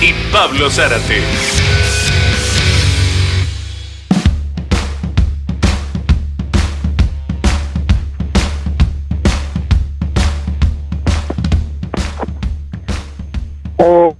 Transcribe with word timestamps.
y 0.00 0.12
Pablo 0.32 0.70
Zárate. 0.70 1.22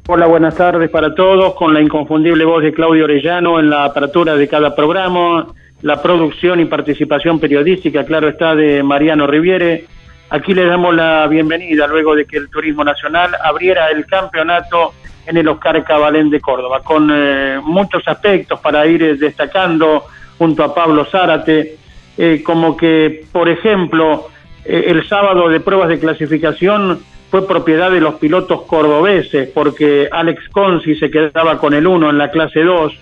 Hola, 0.06 0.26
buenas 0.26 0.54
tardes 0.54 0.90
para 0.90 1.14
todos, 1.14 1.54
con 1.54 1.72
la 1.74 1.80
inconfundible 1.80 2.44
voz 2.44 2.62
de 2.62 2.72
Claudio 2.72 3.04
Orellano 3.04 3.58
en 3.58 3.70
la 3.70 3.84
apertura 3.84 4.36
de 4.36 4.46
cada 4.46 4.74
programa, 4.76 5.48
la 5.82 6.00
producción 6.02 6.60
y 6.60 6.66
participación 6.66 7.40
periodística, 7.40 8.04
claro 8.04 8.28
está, 8.28 8.54
de 8.54 8.82
Mariano 8.82 9.26
Riviere. 9.26 9.86
Aquí 10.30 10.54
le 10.54 10.66
damos 10.66 10.94
la 10.94 11.26
bienvenida 11.26 11.86
luego 11.86 12.14
de 12.14 12.26
que 12.26 12.36
el 12.36 12.48
Turismo 12.48 12.84
Nacional 12.84 13.30
abriera 13.42 13.88
el 13.90 14.06
campeonato 14.06 14.92
en 15.26 15.36
el 15.36 15.48
Oscar 15.48 15.82
Cabalén 15.84 16.30
de 16.30 16.40
Córdoba, 16.40 16.80
con 16.82 17.10
eh, 17.12 17.58
muchos 17.62 18.06
aspectos 18.06 18.60
para 18.60 18.86
ir 18.86 19.02
eh, 19.02 19.16
destacando 19.16 20.04
junto 20.38 20.62
a 20.64 20.74
Pablo 20.74 21.04
Zárate, 21.04 21.76
eh, 22.16 22.42
como 22.44 22.76
que, 22.76 23.24
por 23.32 23.48
ejemplo, 23.48 24.28
el 24.64 25.06
sábado 25.06 25.48
de 25.48 25.60
pruebas 25.60 25.90
de 25.90 25.98
clasificación 25.98 27.00
fue 27.30 27.46
propiedad 27.46 27.90
de 27.90 28.00
los 28.00 28.14
pilotos 28.14 28.62
cordobeses, 28.62 29.50
porque 29.52 30.08
Alex 30.10 30.48
Consi 30.50 30.94
se 30.94 31.10
quedaba 31.10 31.58
con 31.58 31.74
el 31.74 31.86
1 31.86 32.10
en 32.10 32.16
la 32.16 32.30
clase 32.30 32.62
2, 32.62 32.92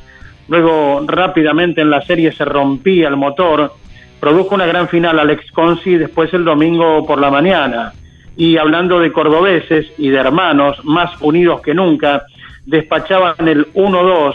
luego 0.49 1.05
rápidamente 1.07 1.83
en 1.83 1.91
la 1.91 2.03
serie 2.03 2.33
se 2.33 2.45
rompía 2.45 3.09
el 3.09 3.17
motor, 3.17 3.73
produjo 4.19 4.55
una 4.55 4.67
gran 4.67 4.89
final 4.89 5.21
Alex 5.21 5.53
Consi 5.53 5.97
después 5.97 6.33
el 6.35 6.45
domingo 6.45 7.07
por 7.07 7.21
la 7.21 7.31
mañana. 7.31 7.93
Y 8.37 8.57
hablando 8.57 8.99
de 8.99 9.13
cordobeses 9.13 9.87
y 9.99 10.09
de 10.09 10.19
hermanos 10.19 10.83
más 10.85 11.11
unidos 11.21 11.61
que 11.61 11.75
nunca, 11.75 12.25
despachaban 12.65 13.47
el 13.47 13.73
1-2 13.75 14.35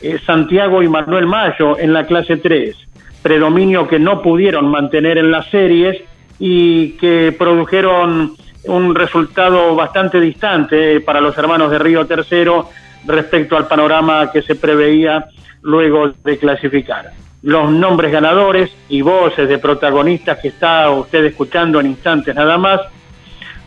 eh, 0.00 0.18
Santiago 0.24 0.82
y 0.82 0.88
Manuel 0.88 1.26
Mayo 1.26 1.78
en 1.78 1.92
la 1.92 2.06
clase 2.06 2.36
3, 2.36 2.76
predominio 3.22 3.88
que 3.88 3.98
no 3.98 4.22
pudieron 4.22 4.68
mantener 4.68 5.18
en 5.18 5.30
las 5.30 5.48
series 5.50 5.96
y 6.38 6.90
que 6.92 7.34
produjeron 7.36 8.36
un 8.64 8.94
resultado 8.94 9.74
bastante 9.74 10.20
distante 10.20 11.00
para 11.00 11.20
los 11.20 11.36
hermanos 11.36 11.70
de 11.70 11.78
Río 11.78 12.06
Tercero 12.06 12.68
respecto 13.06 13.56
al 13.56 13.66
panorama 13.66 14.30
que 14.30 14.42
se 14.42 14.54
preveía 14.54 15.26
luego 15.62 16.12
de 16.24 16.38
clasificar. 16.38 17.12
Los 17.42 17.70
nombres 17.70 18.12
ganadores 18.12 18.70
y 18.88 19.00
voces 19.00 19.48
de 19.48 19.58
protagonistas 19.58 20.38
que 20.38 20.48
está 20.48 20.90
usted 20.90 21.24
escuchando 21.24 21.80
en 21.80 21.86
instantes 21.86 22.34
nada 22.34 22.58
más 22.58 22.80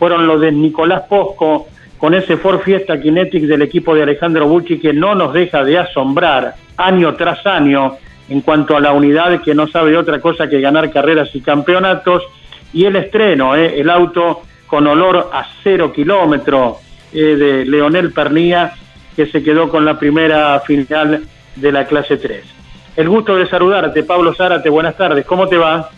fueron 0.02 0.26
los 0.26 0.42
de 0.42 0.52
Nicolás 0.52 1.04
Posco 1.08 1.68
con 2.00 2.16
ese 2.16 2.36
Ford 2.36 2.62
Fiesta 2.62 3.00
Kinetic 3.00 3.44
del 3.44 3.62
equipo 3.62 3.94
de 3.94 4.02
Alejandro 4.02 4.48
Bucci 4.48 4.80
que 4.80 4.94
no 4.94 5.14
nos 5.14 5.32
deja 5.32 5.64
de 5.64 5.78
asombrar 5.78 6.56
año 6.76 7.14
tras 7.14 7.46
año 7.46 7.98
en 8.28 8.42
cuanto 8.42 8.76
a 8.76 8.80
la 8.80 8.94
unidad 8.94 9.44
que 9.44 9.54
no 9.54 9.68
sabe 9.68 9.96
otra 9.96 10.20
cosa 10.20 10.50
que 10.50 10.60
ganar 10.60 10.90
carreras 10.90 11.30
y 11.36 11.42
campeonatos 11.42 12.24
y 12.74 12.86
el 12.86 12.96
estreno, 12.96 13.56
¿eh? 13.56 13.80
el 13.80 13.92
auto 13.92 14.42
con 14.66 14.88
olor 14.88 15.30
a 15.32 15.46
cero 15.62 15.94
kilómetro 15.94 16.78
eh, 17.14 17.36
de 17.36 17.66
Leonel 17.66 18.12
Pernía, 18.12 18.74
que 19.16 19.28
se 19.28 19.44
quedó 19.44 19.70
con 19.70 19.86
la 19.86 20.00
primera 20.00 20.60
final 20.62 21.28
de 21.56 21.72
la 21.72 21.86
clase 21.86 22.18
3. 22.18 22.44
El 22.96 23.08
gusto 23.08 23.36
de 23.36 23.46
saludarte, 23.46 24.02
Pablo 24.02 24.34
Zárate, 24.34 24.68
buenas 24.68 24.98
tardes, 24.98 25.28
¿cómo 25.28 25.48
te 25.48 25.58
va? 25.58 25.92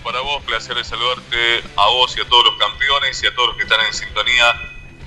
Para 0.00 0.20
vos, 0.20 0.42
placer 0.44 0.76
de 0.76 0.84
saludarte 0.84 1.62
a 1.76 1.86
vos 1.88 2.16
y 2.16 2.20
a 2.20 2.28
todos 2.28 2.44
los 2.44 2.56
campeones 2.56 3.22
y 3.22 3.26
a 3.26 3.34
todos 3.34 3.48
los 3.48 3.56
que 3.56 3.62
están 3.64 3.80
en 3.86 3.92
sintonía 3.92 4.54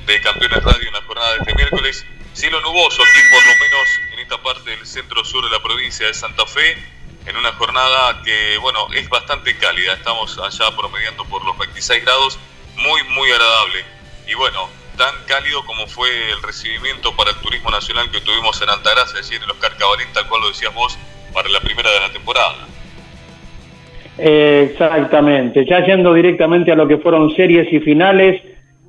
de 0.06 0.22
Campeones 0.22 0.64
Radio 0.64 0.88
en 0.88 0.94
la 0.94 1.02
jornada 1.03 1.34
de 1.34 1.38
este 1.40 1.56
miércoles. 1.56 2.06
Cielo 2.34 2.62
nuboso 2.62 3.02
aquí, 3.02 3.20
por 3.31 3.46
lo 3.46 3.59
menos 3.59 4.00
en 4.14 4.20
esta 4.20 4.42
parte 4.42 4.70
del 4.70 4.86
centro 4.86 5.26
sur 5.26 5.44
de 5.44 5.52
la 5.52 5.62
provincia 5.62 6.08
de 6.08 6.14
Santa 6.14 6.46
Fe, 6.46 6.78
en 7.26 7.36
una 7.36 7.52
jornada 7.53 8.22
que, 8.24 8.58
bueno, 8.58 8.88
es 8.94 9.09
bastante 9.09 9.58
cálida. 9.58 9.94
Estamos 9.94 10.38
allá 10.38 10.76
promediando 10.76 11.26
por 11.26 11.44
los 11.44 11.58
26 11.58 12.03
grados, 12.03 12.40
muy, 12.76 13.03
muy 13.03 13.31
agradable. 13.31 13.86
Y 14.28 14.34
bueno, 14.36 14.70
tan 14.97 15.26
cálido 15.26 15.66
como 15.66 15.88
fue 15.88 16.31
el 16.31 16.42
recibimiento 16.42 17.16
para 17.16 17.31
el 17.31 17.38
turismo 17.38 17.70
nacional 17.70 18.09
que 18.12 18.22
tuvimos 18.22 18.62
en 18.62 18.70
Altagracia, 18.70 19.20
ayer 19.20 19.42
en 19.42 19.47
los 19.47 19.58
Carcabalín, 19.58 20.12
tal 20.14 20.28
cual 20.28 20.42
lo 20.42 20.50
decías 20.50 20.74
vos, 20.74 20.97
para 21.34 21.50
la 21.50 21.59
primera 21.62 21.92
de 21.92 22.00
la 22.00 22.12
temporada. 22.12 22.68
Exactamente, 24.17 25.66
ya 25.66 25.85
yendo 25.85 26.13
directamente 26.13 26.72
a 26.72 26.75
lo 26.75 26.88
que 26.88 26.97
fueron 26.97 27.29
series 27.35 27.72
y 27.72 27.79
finales, 27.79 28.41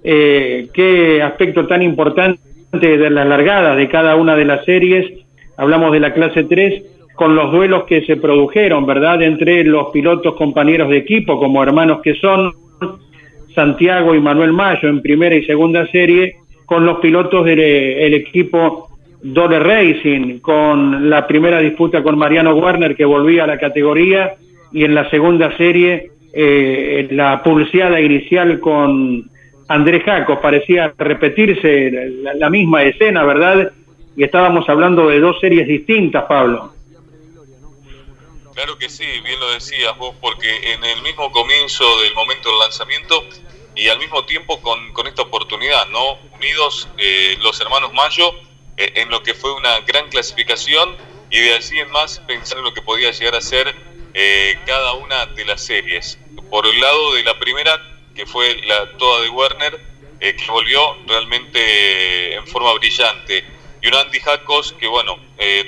eh, 0.03 0.69
qué 0.73 1.23
aspecto 1.23 1.67
tan 1.67 1.83
importante 1.83 2.41
de 2.73 3.11
la 3.11 3.25
largada 3.25 3.75
de 3.75 3.89
cada 3.89 4.17
una 4.17 4.37
de 4.37 4.45
las 4.45 4.65
series, 4.65 5.07
hablamos 5.57 5.93
de 5.93 6.01
la 6.01 6.13
clase 6.13 6.45
3, 6.45 6.83
con 7.15 7.35
los 7.35 7.51
duelos 7.51 7.85
que 7.85 8.05
se 8.05 8.17
produjeron, 8.17 8.87
¿verdad?, 8.87 9.23
entre 9.23 9.65
los 9.65 9.89
pilotos 9.91 10.35
compañeros 10.37 10.89
de 10.89 10.99
equipo, 10.99 11.39
como 11.39 11.63
hermanos 11.63 12.01
que 12.03 12.15
son, 12.15 12.53
Santiago 13.55 14.15
y 14.15 14.21
Manuel 14.21 14.53
Mayo 14.53 14.89
en 14.89 15.03
primera 15.03 15.35
y 15.35 15.45
segunda 15.45 15.87
serie, 15.89 16.37
con 16.65 16.87
los 16.87 16.99
pilotos 16.99 17.45
del 17.45 18.15
equipo 18.15 18.89
Dole 19.21 19.59
Racing, 19.59 20.39
con 20.39 21.11
la 21.11 21.27
primera 21.27 21.59
disputa 21.59 22.03
con 22.03 22.17
Mariano 22.17 22.55
Werner 22.55 22.95
que 22.95 23.05
volvía 23.05 23.45
a 23.45 23.47
la 23.49 23.59
categoría 23.59 24.35
y 24.73 24.85
en 24.85 24.95
la 24.95 25.09
segunda 25.11 25.57
serie 25.57 26.11
eh, 26.33 27.09
la 27.11 27.43
pulseada 27.43 28.01
inicial 28.01 28.61
con 28.61 29.31
Andrés 29.69 30.05
Jacos, 30.05 30.39
parecía 30.41 30.93
repetirse 30.97 31.91
la, 32.23 32.35
la 32.35 32.51
misma 32.51 32.83
escena, 32.85 33.25
¿verdad? 33.25 33.73
Y 34.17 34.25
estábamos 34.25 34.69
hablando 34.69 35.09
de 35.09 35.21
dos 35.21 35.39
series 35.41 35.67
distintas, 35.67 36.25
Pablo. 36.25 36.73
Claro 38.55 38.77
que 38.77 38.89
sí, 38.89 39.05
bien 39.23 39.39
lo 39.39 39.53
decías 39.53 39.97
vos, 39.99 40.17
porque 40.21 40.49
en 40.73 40.83
el 40.83 41.03
mismo 41.03 41.31
comienzo 41.31 41.85
del 42.03 42.15
momento 42.15 42.49
del 42.49 42.59
lanzamiento 42.59 43.25
y 43.77 43.89
al 43.89 43.99
mismo 44.01 44.25
tiempo 44.25 44.61
con, 44.61 44.93
con 44.93 45.07
esta 45.07 45.23
oportunidad, 45.23 45.87
¿no? 45.91 46.19
Unidos 46.35 46.89
eh, 46.99 47.37
los 47.41 47.61
hermanos 47.61 47.93
Mayo 47.93 48.33
eh, 48.77 48.93
en 48.97 49.11
lo 49.11 49.23
que 49.23 49.35
fue 49.35 49.55
una 49.55 49.79
gran 49.87 50.09
clasificación 50.09 50.97
y 51.31 51.39
de 51.39 51.55
allí 51.55 51.79
en 51.79 51.91
más 51.93 52.19
pensar 52.27 52.59
en 52.59 52.65
lo 52.65 52.75
que 52.75 52.83
podía 52.83 53.13
llegar 53.13 53.37
a 53.37 53.41
ser 53.41 53.73
eh, 54.21 54.59
cada 54.67 54.95
una 54.95 55.27
de 55.27 55.45
las 55.45 55.65
series. 55.65 56.19
Por 56.51 56.67
el 56.67 56.81
lado 56.81 57.15
de 57.15 57.23
la 57.23 57.39
primera, 57.39 57.81
que 58.17 58.27
fue 58.27 58.61
la 58.63 58.91
toda 58.99 59.23
de 59.23 59.29
Werner, 59.29 59.81
que 60.19 60.37
volvió 60.49 60.97
realmente 61.07 62.35
en 62.35 62.45
forma 62.49 62.73
brillante. 62.75 63.45
Y 63.81 63.87
un 63.87 63.95
Andy 63.95 64.19
Jacos 64.19 64.73
que, 64.73 64.89
bueno, 64.89 65.17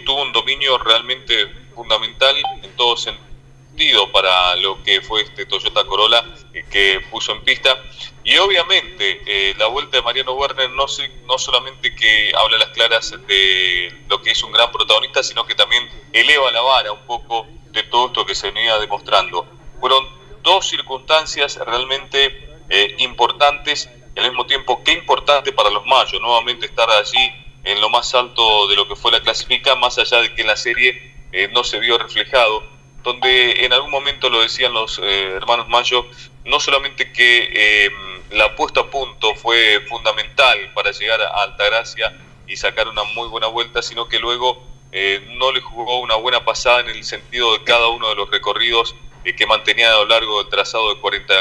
tuvo 0.04 0.22
un 0.22 0.32
dominio 0.32 0.78
realmente 0.78 1.46
fundamental 1.76 2.36
en 2.62 2.74
todo 2.76 2.96
sentido 2.96 4.10
para 4.12 4.56
lo 4.56 4.82
que 4.82 5.00
fue 5.00 5.22
este 5.22 5.46
Toyota 5.46 5.84
Corolla 5.84 6.24
eh, 6.52 6.64
que 6.70 7.00
puso 7.10 7.32
en 7.32 7.42
pista. 7.42 7.82
Y 8.24 8.36
obviamente 8.36 8.79
eh, 9.02 9.54
la 9.56 9.66
vuelta 9.66 9.96
de 9.96 10.02
Mariano 10.02 10.32
Werner 10.32 10.70
no, 10.70 10.86
no 11.26 11.38
solamente 11.38 11.94
que 11.94 12.32
habla 12.36 12.58
las 12.58 12.68
claras 12.68 13.14
de 13.26 13.92
lo 14.08 14.20
que 14.20 14.32
es 14.32 14.42
un 14.42 14.52
gran 14.52 14.70
protagonista, 14.70 15.22
sino 15.22 15.46
que 15.46 15.54
también 15.54 15.88
eleva 16.12 16.50
la 16.50 16.60
vara 16.60 16.92
un 16.92 17.06
poco 17.06 17.46
de 17.70 17.82
todo 17.84 18.08
esto 18.08 18.26
que 18.26 18.34
se 18.34 18.50
venía 18.50 18.78
demostrando. 18.78 19.46
Fueron 19.80 20.06
dos 20.42 20.68
circunstancias 20.68 21.56
realmente 21.56 22.58
eh, 22.68 22.94
importantes 22.98 23.88
y 24.14 24.20
al 24.20 24.28
mismo 24.28 24.44
tiempo 24.46 24.82
qué 24.84 24.92
importante 24.92 25.52
para 25.52 25.70
los 25.70 25.86
mayos, 25.86 26.20
nuevamente 26.20 26.66
estar 26.66 26.90
allí 26.90 27.32
en 27.64 27.80
lo 27.80 27.88
más 27.88 28.14
alto 28.14 28.68
de 28.68 28.76
lo 28.76 28.88
que 28.88 28.96
fue 28.96 29.12
la 29.12 29.20
clasifica, 29.20 29.76
más 29.76 29.98
allá 29.98 30.20
de 30.20 30.34
que 30.34 30.42
en 30.42 30.48
la 30.48 30.56
serie 30.56 31.14
eh, 31.32 31.48
no 31.52 31.64
se 31.64 31.78
vio 31.78 31.96
reflejado, 31.96 32.64
donde 33.02 33.64
en 33.64 33.72
algún 33.72 33.90
momento 33.90 34.28
lo 34.28 34.42
decían 34.42 34.72
los 34.72 34.98
hermanos 34.98 35.68
Mayo, 35.68 36.06
no 36.44 36.60
solamente 36.60 37.12
que 37.12 37.88
la 38.30 38.54
puesta 38.54 38.80
a 38.80 38.90
punto 38.90 39.34
fue 39.34 39.80
fundamental 39.88 40.72
para 40.74 40.92
llegar 40.92 41.20
a 41.20 41.42
Altagracia 41.42 42.16
y 42.46 42.56
sacar 42.56 42.88
una 42.88 43.04
muy 43.04 43.28
buena 43.28 43.48
vuelta, 43.48 43.82
sino 43.82 44.08
que 44.08 44.18
luego 44.18 44.62
eh, 44.92 45.24
no 45.36 45.52
le 45.52 45.60
jugó 45.60 46.00
una 46.00 46.16
buena 46.16 46.44
pasada 46.44 46.80
en 46.80 46.88
el 46.88 47.04
sentido 47.04 47.52
de 47.52 47.64
cada 47.64 47.88
uno 47.88 48.08
de 48.08 48.16
los 48.16 48.30
recorridos 48.30 48.94
que 49.36 49.46
mantenía 49.46 49.92
a 49.92 49.96
lo 49.98 50.06
largo 50.06 50.42
del 50.42 50.50
trazado 50.50 50.94
de, 50.94 51.00
40, 51.00 51.34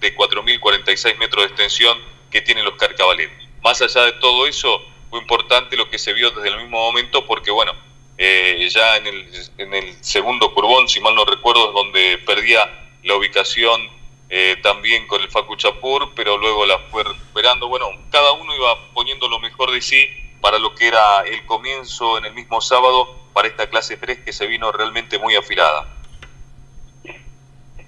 de 0.00 0.16
4.046 0.16 1.18
metros 1.18 1.44
de 1.44 1.48
extensión 1.48 1.98
que 2.30 2.40
tienen 2.40 2.64
los 2.64 2.74
Carcabalén. 2.74 3.30
más 3.62 3.80
allá 3.82 4.02
de 4.02 4.12
todo 4.12 4.46
eso, 4.46 4.82
fue 5.10 5.20
importante 5.20 5.76
lo 5.76 5.88
que 5.88 5.98
se 5.98 6.12
vio 6.12 6.30
desde 6.30 6.48
el 6.48 6.56
mismo 6.56 6.78
momento 6.78 7.26
porque, 7.26 7.50
bueno, 7.50 7.72
eh, 8.18 8.66
ya 8.70 8.96
en 8.96 9.06
el, 9.06 9.30
en 9.58 9.74
el 9.74 10.04
segundo 10.04 10.52
curbón, 10.54 10.88
si 10.88 11.00
mal 11.00 11.14
no 11.14 11.24
recuerdo, 11.24 11.68
es 11.68 11.74
donde 11.74 12.18
perdía 12.18 12.88
la 13.04 13.14
ubicación 13.14 13.95
eh, 14.28 14.56
también 14.62 15.06
con 15.06 15.20
el 15.22 15.28
Facu 15.28 15.56
Chapur, 15.56 16.10
pero 16.14 16.36
luego 16.38 16.66
la 16.66 16.78
fue 16.90 17.04
recuperando. 17.04 17.68
Bueno, 17.68 17.86
cada 18.10 18.32
uno 18.32 18.54
iba 18.54 18.92
poniendo 18.92 19.28
lo 19.28 19.38
mejor 19.38 19.70
de 19.70 19.80
sí 19.80 20.06
para 20.40 20.58
lo 20.58 20.74
que 20.74 20.88
era 20.88 21.22
el 21.22 21.44
comienzo 21.46 22.18
en 22.18 22.26
el 22.26 22.34
mismo 22.34 22.60
sábado 22.60 23.08
para 23.32 23.48
esta 23.48 23.68
clase 23.68 23.96
3 23.96 24.18
que 24.20 24.32
se 24.32 24.46
vino 24.46 24.72
realmente 24.72 25.18
muy 25.18 25.34
afilada. 25.34 25.86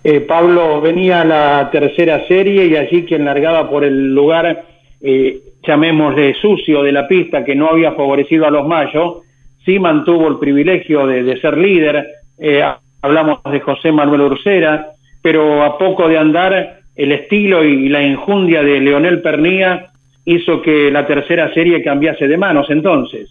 Eh, 0.05 0.20
Pablo 0.20 0.81
venía 0.81 1.25
la 1.25 1.69
tercera 1.70 2.26
serie 2.29 2.67
y 2.67 2.76
allí 2.76 3.05
quien 3.05 3.25
largaba 3.25 3.69
por 3.69 3.84
el 3.84 4.14
lugar, 4.14 4.64
eh, 5.00 5.41
llamémosle 5.67 6.34
sucio 6.34 6.82
de 6.82 6.93
la 6.93 7.08
pista, 7.08 7.44
que 7.44 7.55
no 7.55 7.69
había 7.69 7.93
favorecido 7.93 8.46
a 8.46 8.50
los 8.50 8.67
mayos, 8.67 9.23
sí 9.64 9.79
mantuvo 9.79 10.29
el 10.29 10.38
privilegio 10.38 11.06
de, 11.06 11.38
ser 11.41 11.58
líder. 11.58 12.06
Eh, 12.38 12.62
hablamos 13.02 13.41
de 13.50 13.61
José 13.61 13.91
Manuel 13.93 14.23
Ursera, 14.23 14.93
pero 15.29 15.63
a 15.63 15.77
poco 15.77 16.09
de 16.09 16.17
andar, 16.17 16.81
el 16.97 17.13
estilo 17.13 17.63
y 17.63 17.91
la 17.91 18.01
injundia 18.01 18.63
de 18.63 18.81
Leonel 18.81 19.21
Pernía 19.21 19.93
hizo 20.25 20.63
que 20.63 20.91
la 20.91 21.07
tercera 21.07 21.53
serie 21.53 21.85
cambiase 21.85 22.27
de 22.27 22.39
manos 22.39 22.71
entonces. 22.71 23.29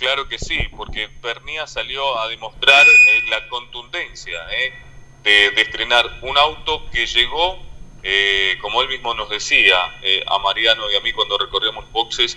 Claro 0.00 0.26
que 0.26 0.36
sí, 0.36 0.58
porque 0.76 1.06
Pernía 1.22 1.64
salió 1.68 2.18
a 2.18 2.26
demostrar 2.26 2.84
eh, 2.88 3.30
la 3.30 3.48
contundencia 3.48 4.40
eh, 4.50 5.52
de, 5.54 5.62
estrenar 5.62 6.04
un 6.22 6.36
auto 6.36 6.90
que 6.90 7.06
llegó, 7.06 7.56
eh, 8.02 8.58
como 8.60 8.82
él 8.82 8.88
mismo 8.88 9.14
nos 9.14 9.30
decía, 9.30 9.76
a 10.26 10.38
Mariano 10.40 10.90
y 10.90 10.96
a 10.96 11.00
mí 11.02 11.12
cuando 11.12 11.38
recorríamos 11.38 11.88
boxes, 11.92 12.36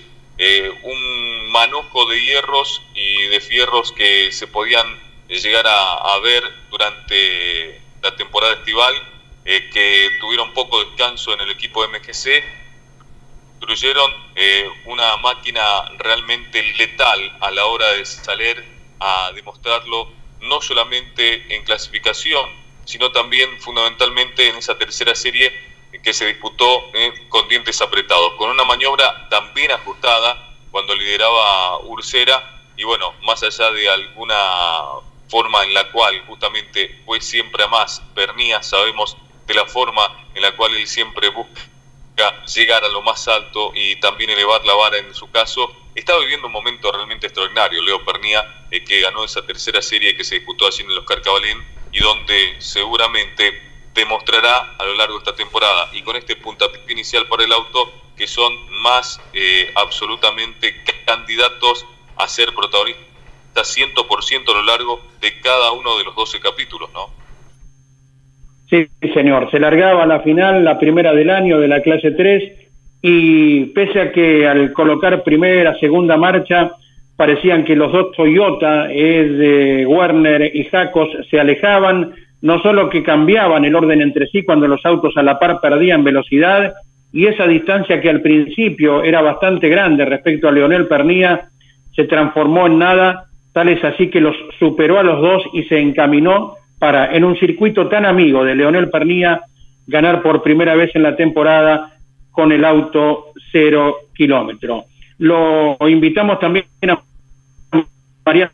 un 0.84 1.50
manojo 1.50 2.06
de 2.06 2.22
hierros 2.22 2.84
y 2.94 3.30
de 3.30 3.40
fierros 3.40 3.92
que 3.94 4.32
se 4.32 4.46
podían 4.46 4.86
llegar 5.28 5.66
a, 5.68 6.20
ver 6.20 6.44
durante 6.70 7.82
la 8.02 8.16
temporada 8.16 8.54
estival, 8.54 8.94
que 9.44 10.10
tuvieron 10.22 10.54
poco 10.54 10.84
descanso 10.84 11.34
en 11.34 11.42
el 11.42 11.52
equipo 11.52 11.86
MGC 11.88 12.44
construyeron 13.66 14.12
eh, 14.36 14.70
una 14.86 15.16
máquina 15.18 15.62
realmente 15.98 16.62
letal 16.78 17.38
a 17.40 17.50
la 17.50 17.66
hora 17.66 17.94
de 17.94 18.06
salir 18.06 18.62
a 19.00 19.32
demostrarlo, 19.34 20.12
no 20.42 20.60
solamente 20.60 21.56
en 21.56 21.64
clasificación, 21.64 22.50
sino 22.84 23.14
también 23.14 23.62
fundamentalmente 23.62 24.50
en 24.50 24.58
esa 24.58 24.78
tercera 24.78 25.16
serie 25.16 25.54
que 26.04 26.14
se 26.14 26.26
disputó 26.26 26.92
eh, 26.94 27.14
con 27.30 27.48
dientes 27.48 27.82
apretados, 27.82 28.34
con 28.34 28.50
una 28.50 28.66
maniobra 28.66 29.30
también 29.30 29.72
ajustada 29.72 30.56
cuando 30.70 30.94
lideraba 30.94 31.80
Ursera 31.86 32.66
y 32.76 32.84
bueno, 32.84 33.14
más 33.22 33.44
allá 33.44 33.72
de 33.72 33.90
alguna 33.90 34.36
forma 35.28 35.64
en 35.64 35.74
la 35.74 35.92
cual 35.92 36.24
justamente 36.28 37.02
fue 37.06 37.22
siempre 37.22 37.64
a 37.64 37.68
más, 37.68 38.02
Pernía, 38.14 38.62
sabemos 38.62 39.18
de 39.48 39.54
la 39.54 39.66
forma 39.66 40.28
en 40.34 40.42
la 40.42 40.56
cual 40.56 40.76
él 40.76 40.88
siempre 40.88 41.30
busca 41.30 41.62
llegar 42.54 42.84
a 42.84 42.90
lo 42.90 43.02
más 43.02 43.28
alto 43.28 43.72
y 43.74 43.96
también 43.98 44.30
elevar 44.30 44.64
la 44.66 44.74
vara 44.74 44.98
en 44.98 45.14
su 45.14 45.30
caso. 45.32 45.76
Está 45.96 46.18
viviendo 46.18 46.48
un 46.48 46.54
momento 46.54 46.92
realmente 46.92 47.28
extraordinario, 47.28 47.82
Leo 47.82 48.04
Pernía, 48.04 48.66
eh, 48.72 48.84
que 48.84 49.00
ganó 49.02 49.24
esa 49.24 49.46
tercera 49.46 49.82
serie 49.82 50.16
que 50.16 50.24
se 50.24 50.36
disputó 50.36 50.68
allí 50.68 50.84
en 50.84 50.92
el 50.92 50.98
Oscar 51.00 51.22
Cabalén 51.22 51.64
y 51.92 52.00
donde 52.00 52.56
seguramente 52.60 53.62
demostrará 53.94 54.76
a 54.78 54.84
lo 54.86 54.96
largo 54.96 55.14
de 55.16 55.20
esta 55.20 55.36
temporada 55.36 55.90
y 55.94 56.02
con 56.02 56.16
este 56.16 56.36
puntapié 56.36 56.82
inicial 56.90 57.28
para 57.28 57.44
el 57.44 57.54
auto 57.54 57.94
que 58.18 58.28
son 58.28 58.72
más 58.82 59.22
eh, 59.34 59.72
absolutamente 59.76 60.84
candidatos 61.06 61.86
a 62.16 62.28
ser 62.28 62.54
protagonistas 62.54 63.13
100% 63.62 64.50
a 64.50 64.54
lo 64.54 64.64
largo 64.64 65.02
de 65.22 65.40
cada 65.42 65.72
uno 65.72 65.98
de 65.98 66.06
los 66.06 66.16
12 66.16 66.40
capítulos, 66.40 66.90
¿no? 66.94 67.08
Sí, 68.70 68.88
señor. 69.14 69.52
Se 69.52 69.60
largaba 69.60 70.06
la 70.06 70.22
final, 70.22 70.64
la 70.64 70.80
primera 70.80 71.14
del 71.14 71.30
año 71.30 71.60
de 71.60 71.68
la 71.68 71.82
clase 71.82 72.12
3, 72.12 72.44
y 73.02 73.66
pese 73.66 74.02
a 74.02 74.12
que 74.12 74.48
al 74.48 74.74
colocar 74.74 75.24
primera, 75.24 75.78
segunda 75.80 76.18
marcha, 76.18 76.72
parecían 77.16 77.66
que 77.66 77.76
los 77.76 77.92
dos 77.92 78.12
Toyota, 78.16 78.88
de 78.88 79.86
Werner 79.88 80.56
y 80.56 80.64
Jacos, 80.66 81.10
se 81.30 81.40
alejaban, 81.40 82.14
no 82.42 82.62
solo 82.62 82.90
que 82.90 83.04
cambiaban 83.04 83.66
el 83.66 83.76
orden 83.76 84.02
entre 84.02 84.28
sí 84.28 84.44
cuando 84.44 84.68
los 84.68 84.86
autos 84.86 85.16
a 85.18 85.24
la 85.24 85.38
par 85.38 85.62
perdían 85.62 86.04
velocidad, 86.04 86.74
y 87.12 87.28
esa 87.28 87.46
distancia 87.46 88.02
que 88.02 88.10
al 88.10 88.22
principio 88.22 89.04
era 89.04 89.22
bastante 89.22 89.70
grande 89.70 90.04
respecto 90.04 90.48
a 90.48 90.52
Leonel 90.52 90.88
Pernía, 90.88 91.50
se 91.96 92.06
transformó 92.06 92.66
en 92.66 92.80
nada, 92.80 93.26
tal 93.54 93.70
es 93.70 93.84
así 93.84 94.10
que 94.10 94.20
los 94.20 94.36
superó 94.60 95.00
a 95.00 95.04
los 95.04 95.22
dos 95.22 95.44
y 95.54 95.64
se 95.64 95.80
encaminó 95.80 96.56
para, 96.80 97.16
en 97.16 97.24
un 97.24 97.38
circuito 97.38 97.88
tan 97.88 98.06
amigo 98.06 98.44
de 98.44 98.56
Leonel 98.56 98.90
Pernía, 98.90 99.42
ganar 99.88 100.22
por 100.22 100.44
primera 100.44 100.76
vez 100.76 100.94
en 100.96 101.04
la 101.04 101.16
temporada 101.16 101.94
con 102.32 102.52
el 102.52 102.66
auto 102.66 103.28
cero 103.52 103.96
kilómetro. 104.16 104.86
Lo 105.20 105.78
invitamos 105.88 106.40
también 106.40 106.66
a 106.90 107.02
Mariano 108.26 108.52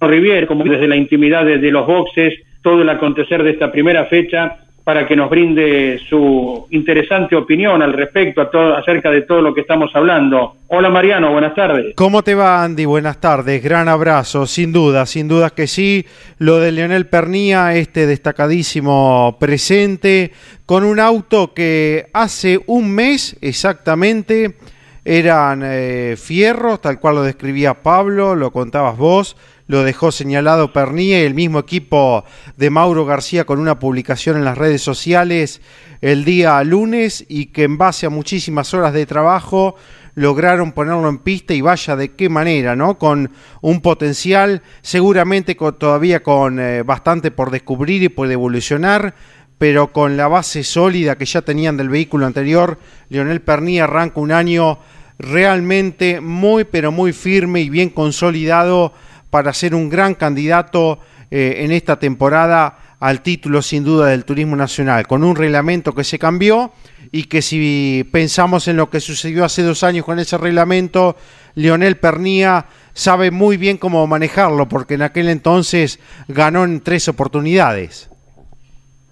Rivier, 0.00 0.46
como 0.46 0.64
desde 0.64 0.86
la 0.86 0.96
intimidad 0.96 1.44
de 1.44 1.70
los 1.70 1.86
boxes, 1.86 2.34
todo 2.62 2.82
el 2.82 2.88
acontecer 2.90 3.42
de 3.42 3.50
esta 3.50 3.72
primera 3.72 4.04
fecha, 4.06 4.65
para 4.86 5.04
que 5.04 5.16
nos 5.16 5.28
brinde 5.28 5.98
su 6.08 6.68
interesante 6.70 7.34
opinión 7.34 7.82
al 7.82 7.92
respecto, 7.92 8.40
acerca 8.76 9.10
de 9.10 9.22
todo 9.22 9.42
lo 9.42 9.52
que 9.52 9.62
estamos 9.62 9.90
hablando. 9.94 10.58
Hola 10.68 10.88
Mariano, 10.90 11.32
buenas 11.32 11.56
tardes. 11.56 11.92
¿Cómo 11.96 12.22
te 12.22 12.36
va 12.36 12.62
Andy? 12.62 12.84
Buenas 12.84 13.20
tardes, 13.20 13.60
gran 13.64 13.88
abrazo, 13.88 14.46
sin 14.46 14.72
duda, 14.72 15.04
sin 15.06 15.26
duda 15.26 15.50
que 15.50 15.66
sí. 15.66 16.06
Lo 16.38 16.60
de 16.60 16.70
Leonel 16.70 17.06
Pernía, 17.06 17.74
este 17.74 18.06
destacadísimo 18.06 19.36
presente, 19.40 20.30
con 20.66 20.84
un 20.84 21.00
auto 21.00 21.52
que 21.52 22.06
hace 22.12 22.60
un 22.66 22.94
mes 22.94 23.36
exactamente 23.40 24.54
eran 25.04 25.62
eh, 25.64 26.14
fierros, 26.16 26.80
tal 26.80 27.00
cual 27.00 27.16
lo 27.16 27.22
describía 27.24 27.82
Pablo, 27.82 28.36
lo 28.36 28.52
contabas 28.52 28.96
vos 28.96 29.36
lo 29.66 29.82
dejó 29.82 30.12
señalado 30.12 30.72
Pernía 30.72 31.20
y 31.20 31.24
el 31.24 31.34
mismo 31.34 31.58
equipo 31.58 32.24
de 32.56 32.70
Mauro 32.70 33.04
García 33.04 33.44
con 33.44 33.58
una 33.58 33.78
publicación 33.78 34.36
en 34.36 34.44
las 34.44 34.58
redes 34.58 34.82
sociales 34.82 35.60
el 36.00 36.24
día 36.24 36.62
lunes 36.62 37.24
y 37.28 37.46
que 37.46 37.64
en 37.64 37.78
base 37.78 38.06
a 38.06 38.10
muchísimas 38.10 38.72
horas 38.74 38.92
de 38.92 39.06
trabajo 39.06 39.76
lograron 40.14 40.72
ponerlo 40.72 41.08
en 41.08 41.18
pista 41.18 41.52
y 41.52 41.60
vaya 41.60 41.96
de 41.96 42.12
qué 42.12 42.28
manera, 42.28 42.74
¿no? 42.74 42.98
Con 42.98 43.30
un 43.60 43.80
potencial 43.80 44.62
seguramente 44.82 45.54
todavía 45.54 46.22
con 46.22 46.58
eh, 46.58 46.82
bastante 46.82 47.30
por 47.30 47.50
descubrir 47.50 48.02
y 48.02 48.08
por 48.08 48.30
evolucionar, 48.30 49.14
pero 49.58 49.92
con 49.92 50.16
la 50.16 50.28
base 50.28 50.64
sólida 50.64 51.18
que 51.18 51.26
ya 51.26 51.42
tenían 51.42 51.76
del 51.76 51.88
vehículo 51.88 52.26
anterior, 52.26 52.78
Leonel 53.08 53.42
Pernía 53.42 53.84
arranca 53.84 54.20
un 54.20 54.32
año 54.32 54.78
realmente 55.18 56.20
muy 56.20 56.64
pero 56.64 56.92
muy 56.92 57.12
firme 57.12 57.60
y 57.60 57.70
bien 57.70 57.90
consolidado 57.90 58.92
para 59.36 59.52
ser 59.52 59.74
un 59.74 59.90
gran 59.90 60.14
candidato 60.14 60.98
eh, 61.30 61.56
en 61.58 61.70
esta 61.70 61.98
temporada 61.98 62.78
al 62.98 63.20
título 63.20 63.60
sin 63.60 63.84
duda 63.84 64.06
del 64.06 64.24
Turismo 64.24 64.56
Nacional, 64.56 65.06
con 65.06 65.22
un 65.22 65.36
reglamento 65.36 65.94
que 65.94 66.04
se 66.04 66.18
cambió 66.18 66.72
y 67.12 67.24
que 67.24 67.42
si 67.42 68.08
pensamos 68.10 68.66
en 68.66 68.78
lo 68.78 68.88
que 68.88 68.98
sucedió 68.98 69.44
hace 69.44 69.62
dos 69.62 69.84
años 69.84 70.06
con 70.06 70.18
ese 70.18 70.38
reglamento, 70.38 71.16
Lionel 71.54 71.98
Pernía 71.98 72.64
sabe 72.94 73.30
muy 73.30 73.58
bien 73.58 73.76
cómo 73.76 74.06
manejarlo, 74.06 74.70
porque 74.70 74.94
en 74.94 75.02
aquel 75.02 75.28
entonces 75.28 76.00
ganó 76.28 76.64
en 76.64 76.80
tres 76.80 77.06
oportunidades. 77.06 78.10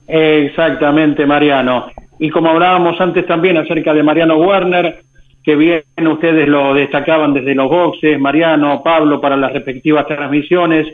Exactamente, 0.08 1.26
Mariano. 1.26 1.88
Y 2.18 2.30
como 2.30 2.48
hablábamos 2.48 2.98
antes 2.98 3.26
también 3.26 3.58
acerca 3.58 3.92
de 3.92 4.02
Mariano 4.02 4.38
Werner, 4.38 5.04
que 5.44 5.56
bien 5.56 5.82
ustedes 6.08 6.48
lo 6.48 6.74
destacaban 6.74 7.34
desde 7.34 7.54
los 7.54 7.68
boxes, 7.68 8.18
Mariano, 8.18 8.82
Pablo, 8.82 9.20
para 9.20 9.36
las 9.36 9.52
respectivas 9.52 10.06
transmisiones, 10.06 10.86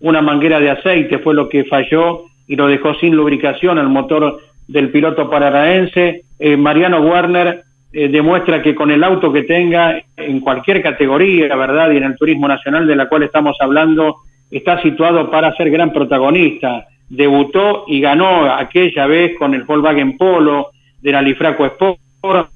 una 0.00 0.20
manguera 0.20 0.60
de 0.60 0.70
aceite 0.70 1.18
fue 1.18 1.34
lo 1.34 1.48
que 1.48 1.64
falló 1.64 2.24
y 2.46 2.56
lo 2.56 2.66
dejó 2.68 2.94
sin 2.94 3.16
lubricación 3.16 3.78
al 3.78 3.88
motor 3.88 4.40
del 4.68 4.90
piloto 4.90 5.30
paranaense. 5.30 6.22
Eh, 6.38 6.56
Mariano 6.58 7.00
Werner 7.00 7.62
eh, 7.92 8.08
demuestra 8.08 8.60
que 8.60 8.74
con 8.74 8.90
el 8.90 9.02
auto 9.02 9.32
que 9.32 9.44
tenga 9.44 9.98
en 10.16 10.40
cualquier 10.40 10.82
categoría, 10.82 11.56
¿verdad? 11.56 11.90
Y 11.90 11.96
en 11.96 12.04
el 12.04 12.16
turismo 12.16 12.46
nacional 12.46 12.86
de 12.86 12.96
la 12.96 13.08
cual 13.08 13.22
estamos 13.22 13.56
hablando, 13.60 14.16
está 14.50 14.82
situado 14.82 15.30
para 15.30 15.54
ser 15.56 15.70
gran 15.70 15.92
protagonista. 15.92 16.86
Debutó 17.08 17.84
y 17.86 18.00
ganó 18.00 18.52
aquella 18.52 19.06
vez 19.06 19.32
con 19.38 19.54
el 19.54 19.62
Volkswagen 19.62 20.18
Polo 20.18 20.68
de 21.00 21.12
la 21.12 21.22
Lifraco 21.22 21.64
Sport 21.64 22.50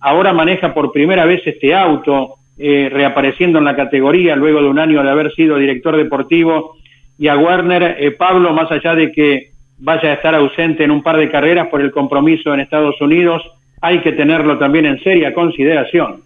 ahora 0.00 0.32
maneja 0.32 0.74
por 0.74 0.92
primera 0.92 1.24
vez 1.24 1.42
este 1.46 1.74
auto, 1.74 2.36
eh, 2.58 2.88
reapareciendo 2.92 3.58
en 3.58 3.64
la 3.64 3.76
categoría 3.76 4.36
luego 4.36 4.60
de 4.60 4.68
un 4.68 4.78
año 4.78 5.02
de 5.02 5.10
haber 5.10 5.32
sido 5.34 5.56
director 5.56 5.96
deportivo. 5.96 6.76
Y 7.18 7.28
a 7.28 7.36
Werner, 7.36 7.96
eh, 7.98 8.10
Pablo, 8.12 8.52
más 8.52 8.70
allá 8.70 8.94
de 8.94 9.12
que 9.12 9.50
vaya 9.78 10.10
a 10.10 10.14
estar 10.14 10.34
ausente 10.34 10.84
en 10.84 10.90
un 10.90 11.02
par 11.02 11.16
de 11.16 11.30
carreras 11.30 11.68
por 11.68 11.80
el 11.80 11.90
compromiso 11.90 12.52
en 12.52 12.60
Estados 12.60 13.00
Unidos, 13.00 13.42
hay 13.80 14.00
que 14.02 14.12
tenerlo 14.12 14.58
también 14.58 14.86
en 14.86 15.02
seria 15.02 15.32
consideración. 15.32 16.22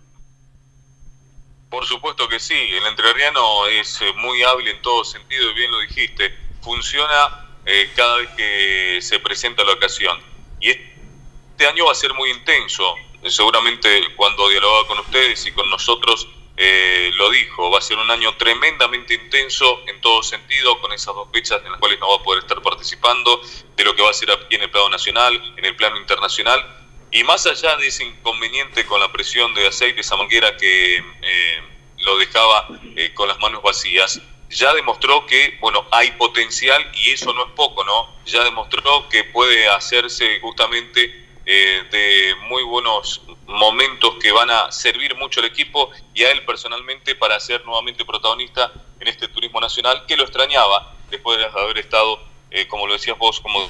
Por 1.70 1.86
supuesto 1.86 2.28
que 2.28 2.38
sí, 2.38 2.54
el 2.54 2.86
entrerriano 2.86 3.66
es 3.80 4.00
eh, 4.00 4.04
muy 4.16 4.42
hábil 4.42 4.68
en 4.68 4.82
todo 4.82 5.04
sentido, 5.04 5.52
bien 5.54 5.70
lo 5.70 5.80
dijiste, 5.80 6.32
funciona 6.62 7.58
eh, 7.66 7.90
cada 7.96 8.18
vez 8.18 8.28
que 8.36 8.98
se 9.00 9.18
presenta 9.18 9.64
la 9.64 9.72
ocasión. 9.72 10.16
Y 10.60 10.70
este 10.70 11.66
año 11.66 11.86
va 11.86 11.92
a 11.92 11.96
ser 11.96 12.14
muy 12.14 12.30
intenso, 12.30 12.94
seguramente 13.30 14.14
cuando 14.16 14.48
dialogaba 14.48 14.86
con 14.86 14.98
ustedes 15.00 15.46
y 15.46 15.52
con 15.52 15.68
nosotros 15.70 16.28
eh, 16.56 17.10
lo 17.16 17.30
dijo, 17.30 17.70
va 17.70 17.78
a 17.78 17.82
ser 17.82 17.98
un 17.98 18.08
año 18.10 18.36
tremendamente 18.36 19.14
intenso 19.14 19.82
en 19.88 20.00
todo 20.00 20.22
sentido, 20.22 20.80
con 20.80 20.92
esas 20.92 21.14
dos 21.14 21.28
fechas 21.32 21.60
en 21.64 21.72
las 21.72 21.80
cuales 21.80 21.98
no 21.98 22.08
va 22.08 22.16
a 22.16 22.22
poder 22.22 22.42
estar 22.42 22.62
participando, 22.62 23.40
de 23.76 23.84
lo 23.84 23.96
que 23.96 24.02
va 24.02 24.10
a 24.10 24.14
ser 24.14 24.30
aquí 24.30 24.54
en 24.54 24.62
el 24.62 24.70
plano 24.70 24.88
nacional, 24.90 25.54
en 25.56 25.64
el 25.64 25.74
plano 25.74 25.96
internacional, 25.96 26.64
y 27.10 27.24
más 27.24 27.46
allá 27.46 27.76
de 27.76 27.88
ese 27.88 28.04
inconveniente 28.04 28.86
con 28.86 29.00
la 29.00 29.10
presión 29.10 29.52
de 29.54 29.66
aceite, 29.66 30.00
esa 30.00 30.16
manguera 30.16 30.56
que 30.56 30.96
eh, 30.96 31.62
lo 31.98 32.18
dejaba 32.18 32.68
eh, 32.96 33.12
con 33.14 33.26
las 33.26 33.38
manos 33.40 33.62
vacías, 33.62 34.20
ya 34.48 34.72
demostró 34.74 35.26
que, 35.26 35.58
bueno, 35.60 35.84
hay 35.90 36.12
potencial 36.12 36.88
y 36.94 37.10
eso 37.10 37.32
no 37.32 37.46
es 37.46 37.52
poco, 37.52 37.82
¿no? 37.82 38.14
Ya 38.26 38.44
demostró 38.44 39.08
que 39.08 39.24
puede 39.24 39.68
hacerse 39.68 40.38
justamente 40.40 41.23
de 41.44 42.34
muy 42.48 42.62
buenos 42.62 43.22
momentos 43.46 44.14
que 44.20 44.32
van 44.32 44.50
a 44.50 44.72
servir 44.72 45.14
mucho 45.16 45.40
al 45.40 45.46
equipo 45.46 45.90
y 46.14 46.24
a 46.24 46.30
él 46.30 46.44
personalmente 46.44 47.14
para 47.14 47.38
ser 47.38 47.64
nuevamente 47.64 48.04
protagonista 48.04 48.72
en 49.00 49.08
este 49.08 49.28
turismo 49.28 49.60
nacional 49.60 50.06
que 50.06 50.16
lo 50.16 50.24
extrañaba 50.24 50.94
después 51.10 51.38
de 51.38 51.44
haber 51.44 51.78
estado, 51.78 52.20
eh, 52.50 52.66
como 52.66 52.86
lo 52.86 52.94
decías 52.94 53.18
vos, 53.18 53.40
como 53.40 53.68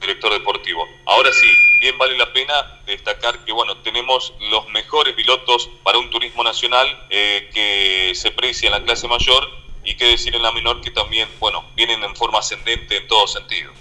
director 0.00 0.32
deportivo. 0.32 0.86
Ahora 1.06 1.32
sí, 1.32 1.46
bien 1.80 1.96
vale 1.96 2.16
la 2.18 2.32
pena 2.32 2.80
destacar 2.84 3.44
que 3.44 3.52
bueno, 3.52 3.78
tenemos 3.78 4.34
los 4.50 4.68
mejores 4.68 5.14
pilotos 5.14 5.70
para 5.82 5.98
un 5.98 6.10
turismo 6.10 6.44
nacional 6.44 7.06
eh, 7.10 7.48
que 7.52 8.14
se 8.14 8.30
precia 8.30 8.66
en 8.66 8.72
la 8.72 8.84
clase 8.84 9.08
mayor 9.08 9.48
y 9.82 9.96
que 9.96 10.06
decir 10.06 10.34
en 10.34 10.42
la 10.42 10.52
menor 10.52 10.80
que 10.80 10.90
también, 10.90 11.28
bueno, 11.38 11.64
vienen 11.74 12.02
en 12.02 12.14
forma 12.16 12.38
ascendente 12.38 12.96
en 12.96 13.06
todo 13.08 13.26
sentido. 13.26 13.72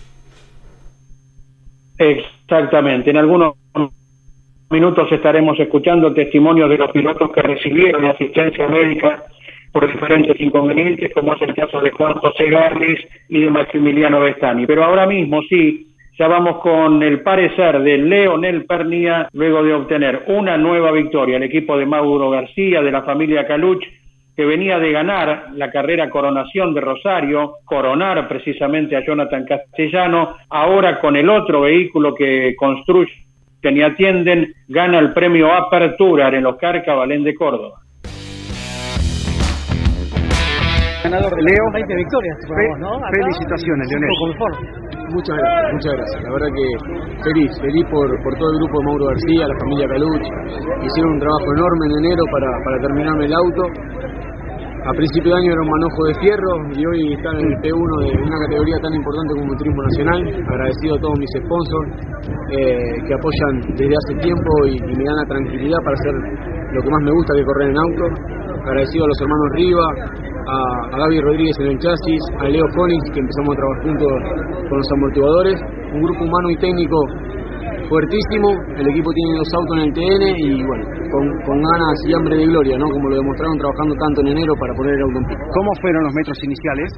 Exactamente, 1.97 3.11
en 3.11 3.17
algunos 3.17 3.53
minutos 4.69 5.11
estaremos 5.11 5.59
escuchando 5.59 6.13
testimonios 6.13 6.69
de 6.69 6.77
los 6.77 6.91
pilotos 6.91 7.31
que 7.31 7.41
recibieron 7.41 8.05
asistencia 8.05 8.67
médica 8.67 9.23
por 9.71 9.91
diferentes 9.91 10.39
inconvenientes, 10.39 11.11
como 11.13 11.33
es 11.33 11.41
el 11.41 11.53
caso 11.53 11.79
de 11.81 11.91
Juan 11.91 12.13
José 12.15 12.49
Garris 12.49 12.99
y 13.29 13.41
de 13.41 13.49
Maximiliano 13.49 14.19
Bestani. 14.19 14.65
Pero 14.65 14.83
ahora 14.83 15.05
mismo 15.07 15.41
sí, 15.49 15.87
ya 16.17 16.27
vamos 16.27 16.59
con 16.59 17.01
el 17.01 17.21
parecer 17.21 17.81
de 17.81 17.97
Leonel 17.97 18.65
Pernía 18.65 19.29
luego 19.33 19.63
de 19.63 19.73
obtener 19.73 20.23
una 20.27 20.57
nueva 20.57 20.91
victoria. 20.91 21.37
El 21.37 21.43
equipo 21.43 21.75
de 21.77 21.87
Mauro 21.87 22.29
García, 22.29 22.81
de 22.81 22.91
la 22.91 23.01
familia 23.01 23.47
Caluch, 23.47 23.83
que 24.35 24.45
venía 24.45 24.79
de 24.79 24.91
ganar 24.91 25.47
la 25.53 25.71
carrera 25.71 26.09
Coronación 26.09 26.73
de 26.73 26.81
Rosario, 26.81 27.55
coronar 27.65 28.27
precisamente 28.27 28.95
a 28.95 29.05
Jonathan 29.05 29.45
Castellano, 29.45 30.35
ahora 30.49 30.99
con 30.99 31.15
el 31.15 31.29
otro 31.29 31.61
vehículo 31.61 32.15
que 32.15 32.55
construye 32.57 33.23
que 33.63 33.71
ni 33.71 33.81
atienden, 33.81 34.53
gana 34.67 34.99
el 34.99 35.13
premio 35.13 35.51
Apertura 35.53 36.27
en 36.27 36.35
el 36.35 36.45
Oscar 36.45 36.83
Cabalén 36.83 37.23
de 37.23 37.33
Córdoba. 37.33 37.79
Ganador 41.03 41.41
Leo, 41.41 41.71
20 41.73 41.95
victorias, 41.95 42.37
¿no? 42.79 42.99
Felicitaciones, 43.09 43.89
Leonel. 43.89 44.92
Muchas 45.13 45.37
gracias, 45.37 45.73
muchas 45.73 45.93
gracias. 45.93 46.23
La 46.23 46.31
verdad 46.33 46.49
que 46.49 46.65
feliz, 47.23 47.51
feliz 47.61 47.85
por, 47.89 48.07
por 48.23 48.33
todo 48.35 48.49
el 48.49 48.57
grupo 48.57 48.75
de 48.79 48.85
Mauro 48.85 49.05
García, 49.13 49.47
la 49.47 49.57
familia 49.61 49.87
Caluch. 49.87 50.27
Hicieron 50.81 51.09
un 51.13 51.19
trabajo 51.19 51.47
enorme 51.53 51.83
en 51.85 51.93
enero 52.05 52.23
para, 52.33 52.49
para 52.65 52.77
terminarme 52.81 53.25
el 53.25 53.33
auto 53.33 53.63
a 54.83 54.91
principio 54.91 55.31
de 55.31 55.37
año 55.39 55.51
era 55.53 55.61
un 55.63 55.71
manojo 55.71 56.01
de 56.11 56.13
fierro 56.19 56.51
y 56.75 56.83
hoy 56.83 57.13
está 57.15 57.31
en 57.31 57.39
el 57.39 57.55
P1 57.63 57.91
de 58.03 58.19
una 58.19 58.37
categoría 58.43 58.75
tan 58.83 58.91
importante 58.91 59.31
como 59.39 59.53
el 59.53 59.57
Turismo 59.57 59.81
Nacional. 59.81 60.19
Agradecido 60.43 60.95
a 60.95 60.99
todos 60.99 61.15
mis 61.23 61.31
sponsors 61.39 61.89
eh, 62.51 62.91
que 63.07 63.13
apoyan 63.15 63.53
desde 63.79 63.95
hace 63.95 64.13
tiempo 64.27 64.51
y, 64.67 64.75
me 64.83 65.03
dan 65.07 65.15
la 65.23 65.27
tranquilidad 65.31 65.79
para 65.87 65.95
hacer 65.95 66.15
lo 66.75 66.79
que 66.83 66.89
más 66.91 66.99
me 66.99 67.11
gusta 67.15 67.31
que 67.31 67.43
correr 67.47 67.69
en 67.71 67.77
auto. 67.79 68.03
Agradecido 68.63 69.03
a 69.03 69.07
los 69.07 69.19
hermanos 69.19 69.49
Riva, 69.59 69.87
a, 70.47 70.97
Gaby 70.97 71.19
Rodríguez 71.19 71.55
en 71.59 71.67
el 71.67 71.79
chasis, 71.79 72.23
a 72.39 72.47
Leo 72.47 72.63
Fonix 72.71 73.03
que 73.11 73.19
empezamos 73.19 73.51
a 73.51 73.59
trabajar 73.59 73.83
juntos 73.83 74.11
con 74.69 74.77
los 74.79 74.89
amortiguadores. 74.95 75.57
Un 75.91 76.01
grupo 76.01 76.23
humano 76.23 76.47
y 76.49 76.57
técnico 76.63 76.97
fuertísimo, 77.91 78.47
el 78.79 78.87
equipo 78.87 79.11
tiene 79.11 79.31
dos 79.35 79.49
autos 79.51 79.75
en 79.75 79.83
el 79.83 79.91
TN 79.91 80.23
y 80.47 80.63
bueno, 80.63 80.83
con, 81.11 81.59
ganas 81.59 81.97
y 82.07 82.13
hambre 82.15 82.37
de 82.39 82.45
gloria, 82.47 82.77
¿no? 82.79 82.87
Como 82.87 83.09
lo 83.09 83.15
demostraron 83.19 83.57
trabajando 83.59 83.95
tanto 83.99 84.21
en 84.21 84.27
enero 84.31 84.53
para 84.55 84.73
poner 84.79 84.95
el 84.95 85.01
auto 85.03 85.17
en 85.19 85.25
pista. 85.27 85.43
¿Cómo 85.51 85.69
fueron 85.81 86.03
los 86.03 86.13
metros 86.15 86.37
iniciales? 86.43 86.89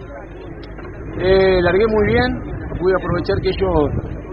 Eh, 1.17 1.59
largué 1.65 1.85
muy 1.87 2.05
bien, 2.13 2.29
pude 2.77 2.93
aprovechar 2.93 3.41
que 3.41 3.49
ellos 3.49 3.73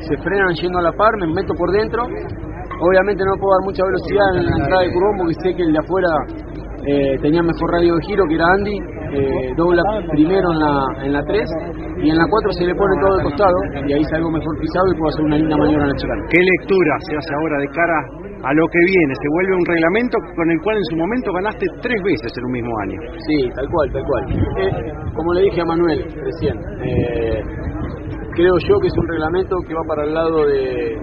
se 0.05 0.17
frenan 0.21 0.53
yendo 0.61 0.79
a 0.79 0.83
la 0.83 0.93
par, 0.93 1.17
me 1.17 1.33
meto 1.33 1.55
por 1.55 1.71
dentro. 1.73 2.05
Obviamente 2.05 3.25
no 3.25 3.41
puedo 3.41 3.57
dar 3.57 3.65
mucha 3.65 3.83
velocidad 3.89 4.29
en 4.37 4.47
la 4.47 4.57
entrada 4.59 4.83
de 4.83 4.93
curvón 4.93 5.17
porque 5.17 5.35
sé 5.41 5.55
que 5.55 5.63
el 5.63 5.73
de 5.73 5.79
afuera 5.79 6.11
eh, 6.87 7.15
tenía 7.23 7.43
mejor 7.43 7.71
radio 7.71 7.95
de 7.95 8.03
giro 8.07 8.25
que 8.27 8.35
era 8.35 8.47
Andy, 8.59 8.77
eh, 9.15 9.55
dobla 9.57 9.83
primero 10.11 10.51
en 10.51 10.59
la, 10.59 10.75
en 11.07 11.13
la 11.13 11.23
3 11.23 11.41
y 12.03 12.11
en 12.11 12.17
la 12.17 12.27
4 12.27 12.53
se 12.59 12.67
le 12.67 12.75
pone 12.75 12.95
todo 12.99 13.17
de 13.19 13.23
costado 13.23 13.59
y 13.87 13.93
ahí 13.93 14.05
salgo 14.11 14.31
mejor 14.31 14.51
pisado 14.59 14.87
y 14.91 14.99
puedo 14.99 15.09
hacer 15.15 15.25
una 15.25 15.39
linda 15.39 15.57
maniobra 15.57 15.85
en 15.85 15.93
la 15.93 15.99
chicana. 15.99 16.23
¿Qué 16.31 16.41
lectura 16.43 16.95
se 17.07 17.15
hace 17.15 17.33
ahora 17.39 17.57
de 17.63 17.69
cara 17.71 17.99
a 18.43 18.53
lo 18.55 18.67
que 18.67 18.81
viene? 18.83 19.13
Se 19.15 19.29
vuelve 19.31 19.53
un 19.55 19.67
reglamento 19.67 20.19
con 20.35 20.51
el 20.51 20.59
cual 20.59 20.77
en 20.77 20.87
su 20.91 20.97
momento 20.97 21.33
ganaste 21.33 21.67
tres 21.83 22.01
veces 22.03 22.31
en 22.35 22.45
un 22.47 22.53
mismo 22.53 22.75
año. 22.83 22.99
Sí, 23.31 23.39
tal 23.55 23.67
cual, 23.71 23.87
tal 23.93 24.03
cual. 24.03 24.23
Eh, 24.59 24.93
como 25.15 25.35
le 25.35 25.43
dije 25.43 25.61
a 25.61 25.65
Manuel 25.65 26.03
recién, 26.03 26.57
creo 28.35 28.55
yo 28.59 28.75
que 28.81 28.89
es 28.89 28.97
un 28.99 29.07
reglamento 29.07 29.55
que 29.69 29.75
va 29.75 29.85
para 29.87 30.03
el 30.03 30.15
lado 30.15 30.47
de, 30.47 30.99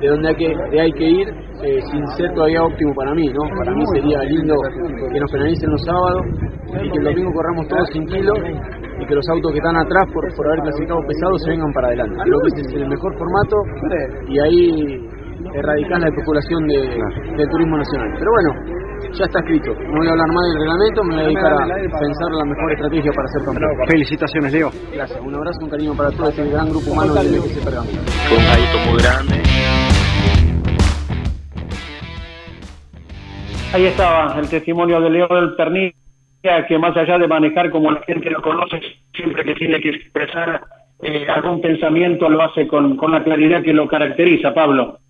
de 0.00 0.08
donde 0.08 0.28
hay 0.28 0.34
que, 0.34 0.80
hay 0.80 0.92
que 0.92 1.04
ir 1.04 1.28
eh, 1.62 1.80
sin 1.90 2.06
ser 2.16 2.32
todavía 2.34 2.62
óptimo 2.62 2.94
para 2.94 3.14
mí, 3.14 3.28
¿no? 3.28 3.42
Para 3.56 3.72
mí 3.72 3.84
sería 3.94 4.18
lindo 4.22 4.54
que 5.12 5.20
nos 5.20 5.30
penalicen 5.30 5.70
los 5.70 5.84
sábados 5.84 6.22
y 6.82 6.90
que 6.90 6.98
el 6.98 7.04
domingo 7.04 7.32
corramos 7.32 7.68
todos 7.68 7.88
sin 7.92 8.04
kilos 8.06 8.38
y 9.00 9.06
que 9.06 9.14
los 9.14 9.28
autos 9.28 9.52
que 9.52 9.58
están 9.58 9.76
atrás 9.76 10.04
por, 10.12 10.24
por 10.34 10.46
haber 10.46 10.60
clasificado 10.60 11.00
pesados 11.06 11.42
se 11.42 11.50
vengan 11.50 11.72
para 11.72 11.86
adelante. 11.88 12.16
Creo 12.24 12.38
que 12.40 12.48
ese 12.48 12.60
es 12.68 12.82
el 12.82 12.88
mejor 12.88 13.18
formato 13.18 13.56
y 14.28 14.38
ahí 14.40 15.08
erradicar 15.54 16.00
la 16.00 16.08
especulación 16.08 16.66
de, 16.66 16.78
del 17.36 17.48
turismo 17.48 17.76
nacional. 17.76 18.08
Pero 18.18 18.30
bueno, 18.32 18.50
ya 19.12 19.24
está 19.24 19.38
escrito. 19.40 19.70
No 19.74 19.98
voy 19.98 20.08
a 20.08 20.10
hablar 20.10 20.28
más 20.32 20.44
del 20.48 20.58
reglamento, 20.58 21.04
me 21.04 21.14
voy 21.14 21.22
a 21.22 21.26
dedicar 21.26 21.52
a 21.52 21.98
pensar 21.98 22.30
la 22.32 22.44
mejor 22.44 22.72
estrategia 22.72 23.12
para 23.12 23.28
ser 23.28 23.44
campeón. 23.44 23.70
Felicitaciones, 23.88 24.52
Leo. 24.52 24.70
Gracias. 24.92 25.20
Un 25.20 25.34
abrazo, 25.34 25.58
un 25.62 25.70
cariño 25.70 25.94
para 25.96 26.10
todo 26.10 26.28
este 26.28 26.48
gran 26.50 26.68
grupo 26.70 26.90
humano 26.90 27.14
de 27.14 27.38
MX 27.38 27.64
Pergamino. 27.64 28.00
Un 28.00 28.44
auto 28.50 28.90
muy 28.90 29.02
grande. 29.02 29.53
Ahí 33.74 33.86
estaba 33.86 34.38
el 34.38 34.48
testimonio 34.48 35.00
de 35.00 35.10
Leo 35.10 35.26
del 35.26 35.56
Pernilla, 35.56 36.64
que 36.68 36.78
más 36.78 36.96
allá 36.96 37.18
de 37.18 37.26
manejar 37.26 37.72
como 37.72 37.90
la 37.90 38.00
gente 38.04 38.30
lo 38.30 38.40
conoce, 38.40 38.80
siempre 39.12 39.42
que 39.42 39.56
tiene 39.56 39.80
que 39.80 39.88
expresar 39.88 40.64
eh, 41.02 41.26
algún 41.28 41.60
pensamiento 41.60 42.28
lo 42.28 42.40
hace 42.40 42.68
con, 42.68 42.96
con 42.96 43.10
la 43.10 43.24
claridad 43.24 43.64
que 43.64 43.72
lo 43.72 43.88
caracteriza, 43.88 44.54
Pablo. 44.54 45.00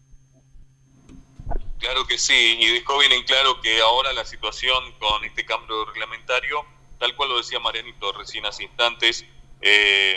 Claro 1.79 2.07
que 2.09 2.17
sí, 2.17 2.57
y 2.59 2.73
dejó 2.73 2.99
bien 3.01 3.13
en 3.13 3.25
claro 3.25 3.61
que 3.61 3.83
ahora 3.83 4.15
la 4.15 4.25
situación 4.25 4.83
con 4.99 5.23
este 5.27 5.45
cambio 5.45 5.85
reglamentario, 5.85 6.65
tal 6.99 7.15
cual 7.17 7.29
lo 7.29 7.37
decía 7.37 7.61
Marianito 7.61 8.13
recién 8.13 8.47
hace 8.47 8.63
instantes, 8.63 9.27
eh, 9.61 10.17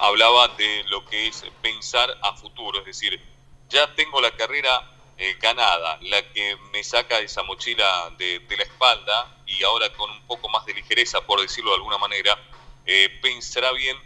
hablaba 0.00 0.48
de 0.58 0.82
lo 0.90 1.04
que 1.04 1.28
es 1.28 1.44
pensar 1.62 2.10
a 2.20 2.32
futuro, 2.32 2.80
es 2.80 2.86
decir, 2.86 3.20
ya 3.68 3.94
tengo 3.94 4.20
la 4.20 4.32
carrera 4.32 4.90
eh, 5.16 5.36
ganada, 5.40 5.98
la 6.02 6.22
que 6.32 6.56
me 6.72 6.82
saca 6.82 7.20
esa 7.20 7.42
mochila 7.42 8.10
de, 8.18 8.40
la 8.56 8.62
espalda 8.62 9.36
y 9.46 9.62
ahora 9.62 9.92
con 9.94 10.10
un 10.10 10.26
poco 10.26 10.48
más 10.48 10.66
de 10.66 10.74
ligereza, 10.74 11.24
por 11.26 11.40
decirlo 11.40 11.70
de 11.70 11.76
alguna 11.76 11.98
manera, 11.98 12.38
eh, 12.86 13.08
pensará 13.22 13.72
bien 13.72 13.96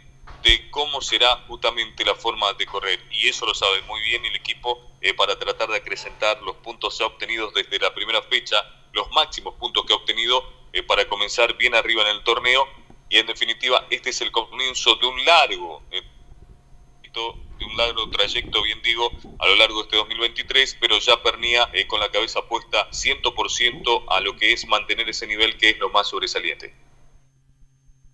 de 0.43 0.69
cómo 0.71 1.01
será 1.01 1.35
justamente 1.47 2.05
la 2.05 2.15
forma 2.15 2.53
de 2.53 2.65
correr. 2.65 2.99
Y 3.11 3.27
eso 3.27 3.45
lo 3.45 3.53
sabe 3.53 3.81
muy 3.83 4.01
bien 4.01 4.25
el 4.25 4.35
equipo 4.35 4.79
eh, 5.01 5.13
para 5.13 5.37
tratar 5.37 5.69
de 5.69 5.77
acrecentar 5.77 6.41
los 6.41 6.55
puntos 6.57 6.99
obtenidos 7.01 7.53
desde 7.53 7.79
la 7.79 7.93
primera 7.93 8.21
fecha, 8.21 8.63
los 8.93 9.09
máximos 9.11 9.55
puntos 9.55 9.85
que 9.85 9.93
ha 9.93 9.97
obtenido 9.97 10.43
eh, 10.73 10.83
para 10.83 11.07
comenzar 11.07 11.55
bien 11.57 11.75
arriba 11.75 12.03
en 12.03 12.15
el 12.17 12.23
torneo. 12.23 12.67
Y 13.09 13.17
en 13.17 13.27
definitiva, 13.27 13.85
este 13.89 14.11
es 14.11 14.21
el 14.21 14.31
comienzo 14.31 14.95
de 14.95 15.07
un 15.07 15.25
largo, 15.25 15.81
eh, 17.17 17.33
de 17.59 17.65
un 17.65 17.77
largo 17.77 18.09
trayecto, 18.09 18.61
bien 18.63 18.79
digo, 18.83 19.11
a 19.39 19.47
lo 19.47 19.55
largo 19.55 19.77
de 19.77 19.83
este 19.83 19.97
2023, 19.97 20.77
pero 20.79 20.97
ya 20.99 21.21
Pernía 21.23 21.67
con 21.87 21.99
la 21.99 22.09
cabeza 22.09 22.41
puesta 22.47 22.89
100% 22.91 24.03
a 24.07 24.21
lo 24.21 24.35
que 24.35 24.53
es 24.53 24.67
mantener 24.67 25.09
ese 25.09 25.27
nivel 25.27 25.57
que 25.57 25.71
es 25.71 25.79
lo 25.79 25.89
más 25.89 26.07
sobresaliente. 26.07 26.73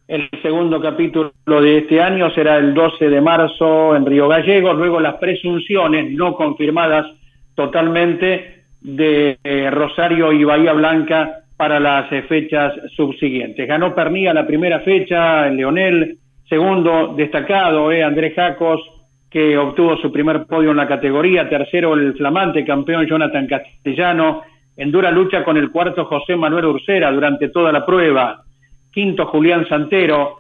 El 0.08 0.30
segundo 0.44 0.80
capítulo 0.80 1.32
de 1.46 1.80
este 1.80 2.00
año 2.00 2.30
será 2.30 2.58
el 2.58 2.76
12 2.76 3.10
de 3.10 3.22
marzo 3.22 3.96
en 3.96 4.06
Río 4.06 4.28
Gallegos, 4.28 4.78
luego 4.78 5.00
las 5.00 5.16
presunciones 5.16 6.12
no 6.12 6.36
confirmadas 6.36 7.08
totalmente 7.56 8.66
de 8.82 9.40
eh, 9.44 9.72
Rosario 9.72 10.32
y 10.32 10.44
Bahía 10.44 10.74
Blanca 10.74 11.40
para 11.58 11.80
las 11.80 12.12
eh, 12.12 12.22
fechas 12.24 12.74
subsiguientes. 12.96 13.68
Ganó 13.68 13.96
Pernía 13.96 14.32
la 14.32 14.46
primera 14.46 14.82
fecha, 14.82 15.48
Leonel, 15.50 16.20
segundo 16.48 17.14
destacado, 17.16 17.92
eh, 17.92 18.04
Andrés 18.04 18.34
Jacos, 18.36 18.82
que 19.30 19.58
obtuvo 19.58 19.98
su 19.98 20.12
primer 20.12 20.46
podio 20.46 20.72
en 20.72 20.78
la 20.78 20.88
categoría, 20.88 21.50
tercero 21.50 21.94
el 21.94 22.14
flamante 22.16 22.64
campeón 22.64 23.06
Jonathan 23.06 23.48
Castellano, 23.48 24.44
en 24.78 24.92
dura 24.92 25.12
lucha 25.12 25.44
con 25.44 25.58
el 25.58 25.72
cuarto 25.72 26.06
José 26.06 26.36
Manuel 26.36 26.66
Ursera 26.66 27.12
durante 27.12 27.50
toda 27.50 27.72
la 27.72 27.86
prueba, 27.86 28.44
quinto 28.92 29.26
Julián 29.28 29.68
Santero, 29.68 30.38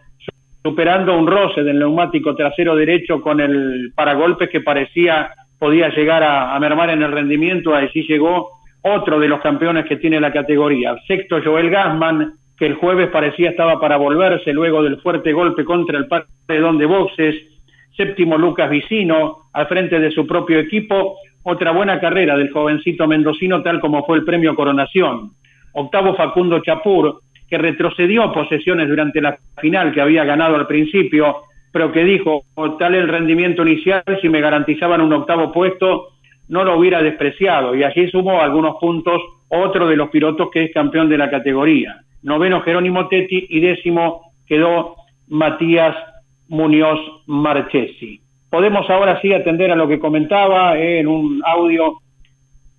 superando 0.63 1.17
un 1.17 1.27
roce 1.27 1.63
del 1.63 1.79
neumático 1.79 2.35
trasero 2.35 2.75
derecho 2.75 3.21
con 3.21 3.39
el 3.39 3.91
paragolpes 3.95 4.49
que 4.49 4.61
parecía 4.61 5.31
podía 5.59 5.89
llegar 5.89 6.23
a, 6.23 6.59
mermar 6.59 6.89
en 6.89 7.01
el 7.01 7.11
rendimiento, 7.11 7.73
así 7.73 8.03
llegó 8.03 8.59
otro 8.81 9.19
de 9.19 9.27
los 9.27 9.41
campeones 9.41 9.85
que 9.85 9.97
tiene 9.97 10.19
la 10.19 10.31
categoría. 10.31 10.95
Sexto, 11.07 11.41
Joel 11.43 11.69
Gassman, 11.69 12.33
que 12.57 12.65
el 12.65 12.75
jueves 12.75 13.09
parecía 13.09 13.49
estaba 13.49 13.79
para 13.79 13.97
volverse 13.97 14.53
luego 14.53 14.81
del 14.83 15.01
fuerte 15.01 15.33
golpe 15.33 15.65
contra 15.65 15.97
el 15.97 16.07
paredón 16.07 16.77
de 16.77 16.85
boxes. 16.85 17.35
Séptimo, 17.95 18.37
Lucas 18.37 18.69
Vicino, 18.69 19.49
al 19.53 19.67
frente 19.67 19.99
de 19.99 20.11
su 20.11 20.25
propio 20.25 20.59
equipo. 20.59 21.17
Otra 21.43 21.71
buena 21.71 21.99
carrera 21.99 22.37
del 22.37 22.51
jovencito 22.51 23.07
mendocino, 23.07 23.61
tal 23.61 23.79
como 23.79 24.05
fue 24.05 24.17
el 24.17 24.25
premio 24.25 24.55
Coronación. 24.55 25.31
Octavo, 25.73 26.15
Facundo 26.15 26.59
Chapur, 26.59 27.21
que 27.49 27.57
retrocedió 27.57 28.31
posesiones 28.31 28.87
durante 28.87 29.21
la 29.21 29.37
final 29.59 29.93
que 29.93 30.01
había 30.01 30.23
ganado 30.23 30.55
al 30.55 30.67
principio, 30.67 31.43
pero 31.71 31.91
que 31.91 32.03
dijo, 32.03 32.43
tal 32.79 32.95
el 32.95 33.07
rendimiento 33.07 33.61
inicial, 33.63 34.03
si 34.21 34.29
me 34.29 34.41
garantizaban 34.41 35.01
un 35.01 35.13
octavo 35.13 35.51
puesto, 35.51 36.07
no 36.47 36.63
lo 36.63 36.77
hubiera 36.77 37.01
despreciado 37.01 37.75
y 37.75 37.83
allí 37.83 38.07
sumó 38.09 38.41
algunos 38.41 38.77
puntos 38.79 39.21
otro 39.49 39.87
de 39.87 39.95
los 39.95 40.09
pilotos 40.09 40.49
que 40.51 40.63
es 40.63 40.73
campeón 40.73 41.09
de 41.09 41.17
la 41.17 41.29
categoría. 41.29 42.04
Noveno 42.25 42.61
Jerónimo 42.61 43.07
Tetti 43.07 43.47
y 43.49 43.61
décimo 43.61 44.33
quedó 44.45 44.95
Matías 45.29 45.95
Muñoz 46.49 46.99
Marchesi. 47.27 48.19
Podemos 48.49 48.89
ahora 48.89 49.21
sí 49.21 49.33
atender 49.33 49.71
a 49.71 49.75
lo 49.75 49.87
que 49.87 49.99
comentaba 49.99 50.77
eh, 50.77 50.99
en 50.99 51.07
un 51.07 51.41
audio 51.45 51.99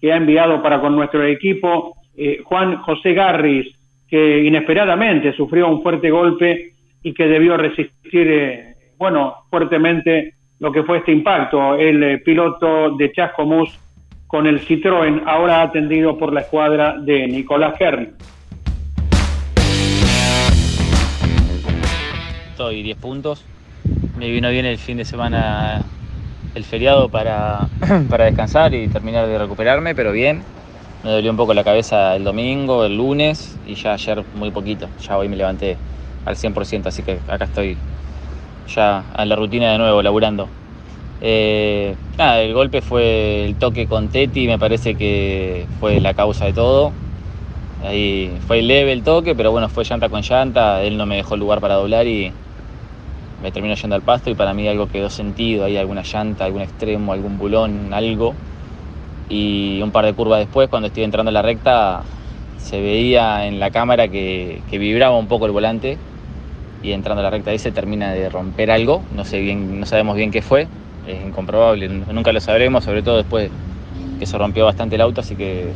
que 0.01 0.13
ha 0.13 0.17
enviado 0.17 0.63
para 0.63 0.81
con 0.81 0.95
nuestro 0.95 1.25
equipo 1.25 1.97
eh, 2.17 2.41
Juan 2.45 2.79
José 2.79 3.13
Garris, 3.15 3.67
que 4.09 4.45
inesperadamente 4.45 5.33
sufrió 5.33 5.69
un 5.69 5.83
fuerte 5.83 6.11
golpe 6.11 6.73
y 7.03 7.13
que 7.13 7.27
debió 7.27 7.57
resistir, 7.57 8.27
eh, 8.29 8.75
bueno, 8.99 9.35
fuertemente 9.51 10.35
lo 10.59 10.73
que 10.73 10.83
fue 10.83 10.99
este 10.99 11.13
impacto. 11.13 11.75
El 11.75 12.03
eh, 12.03 12.19
piloto 12.19 12.97
de 12.97 13.13
Chascomús 13.13 13.79
con 14.27 14.47
el 14.47 14.61
Citroën, 14.61 15.23
ahora 15.27 15.63
atendido 15.63 16.19
por 16.19 16.33
la 16.33 16.41
escuadra 16.41 16.97
de 16.99 17.29
Nicolás 17.29 17.75
Kern. 17.79 18.15
Estoy 22.57 22.83
10 22.83 22.97
puntos. 22.97 23.45
Me 24.19 24.31
vino 24.31 24.49
bien 24.49 24.65
el 24.65 24.79
fin 24.79 24.97
de 24.97 25.05
semana, 25.05 25.83
el 26.55 26.65
feriado 26.65 27.11
para, 27.11 27.69
para 28.09 28.25
descansar 28.25 28.73
y 28.73 28.89
terminar 28.89 29.27
de 29.27 29.37
recuperarme, 29.37 29.95
pero 29.95 30.11
bien. 30.11 30.41
Me 31.05 31.11
dolió 31.11 31.31
un 31.31 31.37
poco 31.37 31.53
la 31.53 31.63
cabeza 31.63 32.17
el 32.17 32.25
domingo, 32.25 32.87
el 32.87 32.97
lunes 32.97 33.55
y 33.69 33.75
ya 33.75 33.93
ayer 33.93 34.25
muy 34.37 34.51
poquito. 34.53 34.89
Ya 35.07 35.19
hoy 35.19 35.29
me 35.29 35.37
levanté 35.37 35.77
al 36.25 36.35
100%, 36.35 36.87
así 36.87 37.03
que 37.03 37.19
acá 37.29 37.45
estoy 37.45 37.77
ya 38.75 39.05
en 39.19 39.29
la 39.29 39.37
rutina 39.37 39.73
de 39.73 39.77
nuevo, 39.77 40.01
laburando. 40.01 40.49
Eh, 41.21 41.95
nada, 42.17 42.41
el 42.41 42.55
golpe 42.55 42.81
fue 42.81 43.45
el 43.45 43.57
toque 43.57 43.87
con 43.87 44.09
Teti, 44.09 44.47
me 44.47 44.59
parece 44.59 44.95
que 44.95 45.67
fue 45.79 46.01
la 46.01 46.15
causa 46.15 46.47
de 46.47 46.55
todo. 46.55 46.91
Ahí 47.85 48.31
fue 48.47 48.63
leve 48.63 48.93
el 48.95 49.03
toque, 49.03 49.35
pero 49.35 49.51
bueno, 49.51 49.69
fue 49.69 49.85
llanta 49.85 50.09
con 50.09 50.23
llanta, 50.23 50.83
él 50.83 50.97
no 50.97 51.05
me 51.05 51.17
dejó 51.17 51.37
lugar 51.37 51.61
para 51.61 51.75
doblar 51.75 52.07
y 52.07 52.33
me 53.43 53.53
terminó 53.53 53.75
yendo 53.75 53.97
al 53.97 54.03
pasto 54.03 54.31
y 54.31 54.35
para 54.35 54.55
mí 54.55 54.67
algo 54.69 54.89
quedó 54.89 55.11
sentido, 55.11 55.65
hay 55.65 55.77
alguna 55.77 56.03
llanta, 56.03 56.45
algún 56.45 56.63
extremo, 56.63 57.13
algún 57.13 57.39
bulón, 57.39 57.93
algo. 57.93 58.35
Y 59.29 59.81
un 59.83 59.91
par 59.91 60.05
de 60.05 60.13
curvas 60.13 60.39
después, 60.39 60.69
cuando 60.69 60.89
estoy 60.89 61.03
entrando 61.03 61.31
en 61.31 61.35
la 61.35 61.43
recta, 61.43 62.03
se 62.59 62.81
veía 62.81 63.47
en 63.47 63.61
la 63.61 63.71
cámara 63.71 64.09
que, 64.09 64.61
que 64.71 64.79
vibraba 64.79 65.17
un 65.19 65.27
poco 65.27 65.47
el 65.47 65.53
volante 65.53 65.99
y 66.83 66.93
entrando 66.93 67.21
a 67.21 67.25
la 67.25 67.31
recta 67.31 67.51
ahí 67.51 67.59
se 67.59 67.73
termina 67.73 68.13
de 68.13 68.29
romper 68.29 68.71
algo, 68.71 69.03
no, 69.15 69.25
sé 69.25 69.41
bien, 69.41 69.81
no 69.81 69.87
sabemos 69.87 70.17
bien 70.17 70.31
qué 70.31 70.43
fue, 70.43 70.69
es 71.09 71.27
incomprobable, 71.27 71.89
nunca 71.89 72.33
lo 72.33 72.41
sabremos, 72.41 72.85
sobre 72.85 73.03
todo 73.03 73.17
después 73.17 73.51
que 74.19 74.27
se 74.27 74.39
rompió 74.39 74.65
bastante 74.65 74.95
el 74.95 75.01
auto, 75.01 75.21
así 75.21 75.35
que 75.35 75.67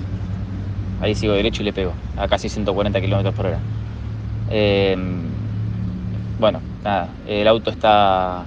ahí 1.03 1.15
sigo 1.15 1.33
derecho 1.35 1.63
y 1.63 1.67
le 1.67 1.73
pego, 1.73 1.93
a 2.17 2.29
casi 2.29 2.49
140 2.49 3.01
kilómetros 3.01 3.35
por 3.35 3.47
hora. 3.47 3.59
Em, 4.51 5.23
bueno, 6.39 6.61
nada, 6.85 7.09
el 7.27 7.47
auto 7.49 7.71
está 7.71 8.45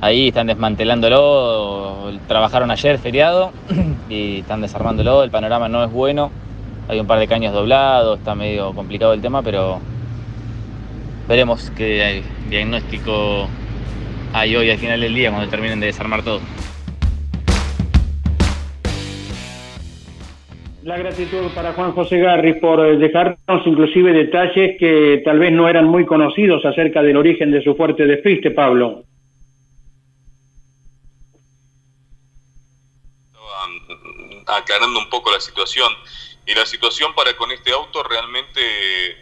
ahí, 0.00 0.28
están 0.28 0.46
desmantelándolo, 0.46 2.12
trabajaron 2.26 2.70
ayer 2.70 2.98
feriado 2.98 3.52
y 4.08 4.40
están 4.40 4.60
desarmándolo, 4.60 5.22
el 5.22 5.30
panorama 5.30 5.68
no 5.68 5.84
es 5.84 5.90
bueno, 5.90 6.30
hay 6.88 7.00
un 7.00 7.06
par 7.06 7.18
de 7.18 7.28
caños 7.28 7.52
doblados, 7.52 8.18
está 8.18 8.34
medio 8.34 8.72
complicado 8.74 9.12
el 9.12 9.20
tema, 9.20 9.42
pero 9.42 9.80
veremos 11.28 11.70
qué 11.76 12.22
diagnóstico 12.48 13.46
hay 14.32 14.56
hoy 14.56 14.70
al 14.70 14.78
final 14.78 15.00
del 15.00 15.14
día 15.14 15.30
cuando 15.30 15.48
terminen 15.48 15.80
de 15.80 15.86
desarmar 15.86 16.22
todo. 16.22 16.40
La 20.88 20.96
gratitud 20.96 21.50
para 21.54 21.74
Juan 21.74 21.92
José 21.92 22.16
Garri 22.16 22.54
por 22.60 22.80
eh, 22.80 22.96
dejarnos 22.96 23.66
inclusive 23.66 24.10
detalles 24.10 24.78
que 24.80 25.20
tal 25.22 25.38
vez 25.38 25.52
no 25.52 25.68
eran 25.68 25.84
muy 25.84 26.06
conocidos 26.06 26.64
acerca 26.64 27.02
del 27.02 27.18
origen 27.18 27.50
de 27.50 27.62
su 27.62 27.74
fuerte 27.76 28.06
despiste, 28.06 28.52
Pablo. 28.52 29.04
aclarando 34.46 34.98
un 34.98 35.10
poco 35.10 35.30
la 35.30 35.40
situación. 35.40 35.92
Y 36.46 36.54
la 36.54 36.64
situación 36.64 37.14
para 37.14 37.36
con 37.36 37.52
este 37.52 37.70
auto 37.70 38.02
realmente 38.02 38.62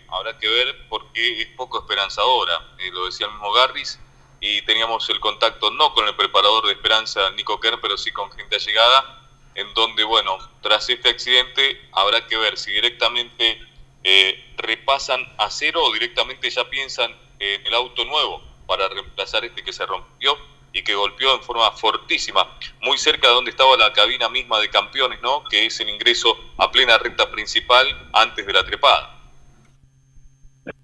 habrá 0.07 0.39
que 0.39 0.49
ver 0.49 0.87
porque 0.89 1.43
es 1.43 1.49
poco 1.57 1.81
esperanzadora. 1.81 2.77
Eh, 2.79 2.93
lo 2.93 3.07
decía 3.07 3.27
el 3.27 3.33
mismo 3.33 3.53
Garris 3.53 3.99
y 4.39 4.63
teníamos 4.63 5.11
el 5.11 5.19
contacto 5.19 5.73
no 5.73 5.93
con 5.95 6.07
el 6.07 6.15
preparador 6.15 6.67
de 6.67 6.75
Esperanza, 6.75 7.29
Nico 7.33 7.59
Kern, 7.59 7.81
pero 7.83 7.97
sí 7.97 8.13
con 8.13 8.31
gente 8.31 8.55
allegada, 8.55 9.26
en 9.57 9.73
donde, 9.75 10.05
bueno, 10.05 10.39
tras 10.61 10.89
este 10.89 11.09
accidente 11.09 11.81
habrá 11.93 12.27
que 12.27 12.37
ver 12.37 12.57
si 12.57 12.71
directamente 12.73 13.59
eh, 14.05 14.45
repasan 14.57 15.21
a 15.39 15.51
cero 15.51 15.81
o 15.83 15.93
directamente 15.93 16.49
ya 16.51 16.69
piensan 16.69 17.11
en 17.39 17.67
el 17.67 17.75
auto 17.75 18.05
nuevo 18.05 18.43
para 18.67 18.89
reemplazar 18.89 19.45
este 19.45 19.63
que 19.63 19.73
se 19.73 19.85
rompió 19.87 20.37
y 20.73 20.83
que 20.83 20.95
golpeó 20.95 21.35
en 21.35 21.41
forma 21.41 21.71
fortísima, 21.73 22.47
muy 22.83 22.99
cerca 22.99 23.29
de 23.29 23.35
donde 23.35 23.51
estaba 23.51 23.77
la 23.79 23.93
cabina 23.93 24.29
misma 24.29 24.61
de 24.61 24.69
campeones, 24.69 25.21
¿no? 25.23 25.43
Que 25.51 25.67
es 25.67 25.81
el 25.81 25.89
ingreso 25.89 26.37
a 26.59 26.71
plena 26.71 26.99
recta 26.99 27.31
principal 27.31 27.87
antes 28.13 28.47
de 28.47 28.53
la 28.53 28.63
trepada. 28.63 29.17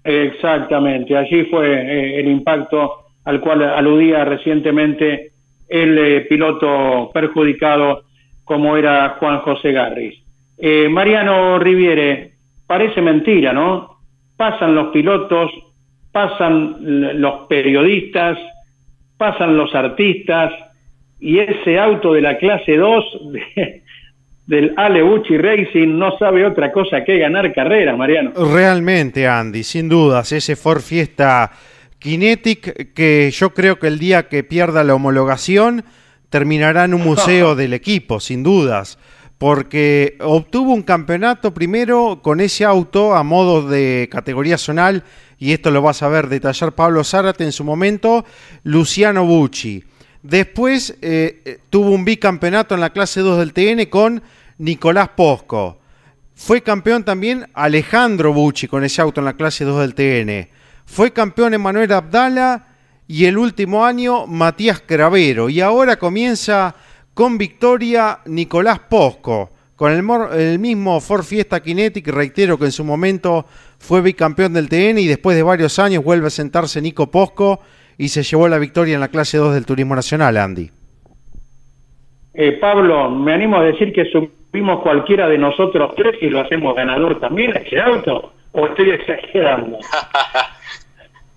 Exactamente, 0.03 1.15
allí 1.15 1.45
fue 1.45 1.67
eh, 1.67 2.19
el 2.19 2.27
impacto 2.27 3.05
al 3.25 3.39
cual 3.39 3.61
aludía 3.63 4.25
recientemente 4.25 5.31
el 5.69 5.97
eh, 5.97 6.21
piloto 6.21 7.11
perjudicado 7.13 8.03
como 8.43 8.77
era 8.77 9.15
Juan 9.19 9.39
José 9.39 9.71
Garris. 9.71 10.15
Eh, 10.57 10.87
Mariano 10.89 11.59
Riviere, 11.59 12.33
parece 12.67 13.01
mentira, 13.01 13.53
¿no? 13.53 13.97
Pasan 14.37 14.75
los 14.75 14.91
pilotos, 14.91 15.51
pasan 16.11 17.21
los 17.21 17.47
periodistas, 17.47 18.37
pasan 19.17 19.57
los 19.57 19.73
artistas 19.73 20.51
y 21.19 21.39
ese 21.39 21.79
auto 21.79 22.13
de 22.13 22.21
la 22.21 22.37
clase 22.37 22.75
2 22.75 23.05
del 24.47 24.73
Aleucci 24.75 25.37
Racing 25.37 25.97
no 25.97 26.17
sabe 26.17 26.45
otra 26.45 26.71
cosa 26.71 27.03
que 27.03 27.17
ganar 27.17 27.53
carreras, 27.53 27.97
Mariano. 27.97 28.31
Realmente, 28.53 29.27
Andy, 29.27 29.63
sin 29.63 29.87
dudas, 29.87 30.31
ese 30.31 30.55
Ford 30.55 30.81
Fiesta 30.81 31.51
Kinetic 31.99 32.93
que 32.93 33.31
yo 33.31 33.53
creo 33.53 33.79
que 33.79 33.87
el 33.87 33.97
día 33.97 34.27
que 34.27 34.43
pierda 34.43 34.83
la 34.83 34.95
homologación 34.95 35.85
terminará 36.33 36.85
en 36.85 36.95
un 36.95 37.03
museo 37.03 37.53
del 37.61 37.73
equipo, 37.73 38.19
sin 38.19 38.41
dudas 38.41 38.97
porque 39.37 40.17
obtuvo 40.21 40.71
un 40.71 40.83
campeonato 40.83 41.53
primero 41.53 42.21
con 42.23 42.39
ese 42.39 42.63
auto 42.63 43.13
a 43.13 43.23
modo 43.23 43.67
de 43.67 44.07
categoría 44.09 44.57
zonal, 44.57 45.03
y 45.37 45.51
esto 45.51 45.69
lo 45.69 45.81
vas 45.81 46.01
a 46.01 46.07
ver 46.07 46.29
detallar 46.29 46.71
Pablo 46.71 47.03
Zárate 47.03 47.43
en 47.43 47.51
su 47.51 47.65
momento, 47.65 48.23
Luciano 48.63 49.25
Bucci. 49.25 49.83
Después 50.21 50.97
eh, 51.01 51.41
eh, 51.43 51.59
tuvo 51.69 51.89
un 51.89 52.05
bicampeonato 52.05 52.73
en 52.73 52.79
la 52.79 52.91
clase 52.91 53.19
2 53.19 53.39
del 53.39 53.51
TN 53.51 53.89
con 53.89 54.23
Nicolás 54.59 55.09
Posco. 55.09 55.81
Fue 56.35 56.61
campeón 56.61 57.03
también 57.03 57.49
Alejandro 57.53 58.31
Bucci 58.31 58.69
con 58.69 58.85
ese 58.85 59.01
auto 59.01 59.19
en 59.19 59.25
la 59.25 59.33
clase 59.35 59.65
2 59.65 59.81
del 59.81 59.93
TN. 59.93 60.49
Fue 60.85 61.11
campeón 61.11 61.53
Emanuel 61.53 61.91
Abdala 61.91 62.72
y 63.07 63.25
el 63.25 63.37
último 63.37 63.85
año 63.85 64.27
Matías 64.27 64.81
Cravero. 64.85 65.49
Y 65.49 65.61
ahora 65.61 65.97
comienza 65.97 66.75
con 67.13 67.37
victoria 67.37 68.19
Nicolás 68.25 68.79
Posco. 68.79 69.51
Con 69.75 69.91
el, 69.91 70.05
el, 70.39 70.59
mismo 70.59 71.01
Ford 71.01 71.23
Fiesta 71.23 71.61
Kinetic, 71.61 72.07
reitero 72.07 72.57
que 72.57 72.65
en 72.65 72.71
su 72.71 72.85
momento 72.85 73.45
fue 73.79 74.01
bicampeón 74.01 74.53
del 74.53 74.69
TN 74.69 74.99
y 74.99 75.07
después 75.07 75.35
de 75.35 75.43
varios 75.43 75.79
años 75.79 76.03
vuelve 76.03 76.27
a 76.27 76.29
sentarse 76.29 76.81
Nico 76.81 77.09
Posco 77.09 77.59
y 77.97 78.09
se 78.09 78.23
llevó 78.23 78.47
la 78.47 78.59
victoria 78.59 78.93
en 78.93 79.01
la 79.01 79.07
clase 79.07 79.37
2 79.37 79.53
del 79.53 79.65
Turismo 79.65 79.95
Nacional, 79.95 80.37
Andy. 80.37 80.69
Eh, 82.35 82.53
Pablo, 82.53 83.09
me 83.09 83.33
animo 83.33 83.57
a 83.57 83.63
decir 83.63 83.93
que 83.93 84.05
subimos 84.05 84.81
cualquiera 84.81 85.27
de 85.27 85.37
nosotros 85.37 85.93
tres 85.95 86.15
y 86.21 86.29
lo 86.29 86.39
hacemos 86.39 86.75
ganador 86.75 87.19
también 87.19 87.55
a 87.55 87.59
ese 87.59 87.79
auto, 87.79 88.33
o 88.53 88.67
estoy 88.67 88.91
exagerando. 88.91 89.77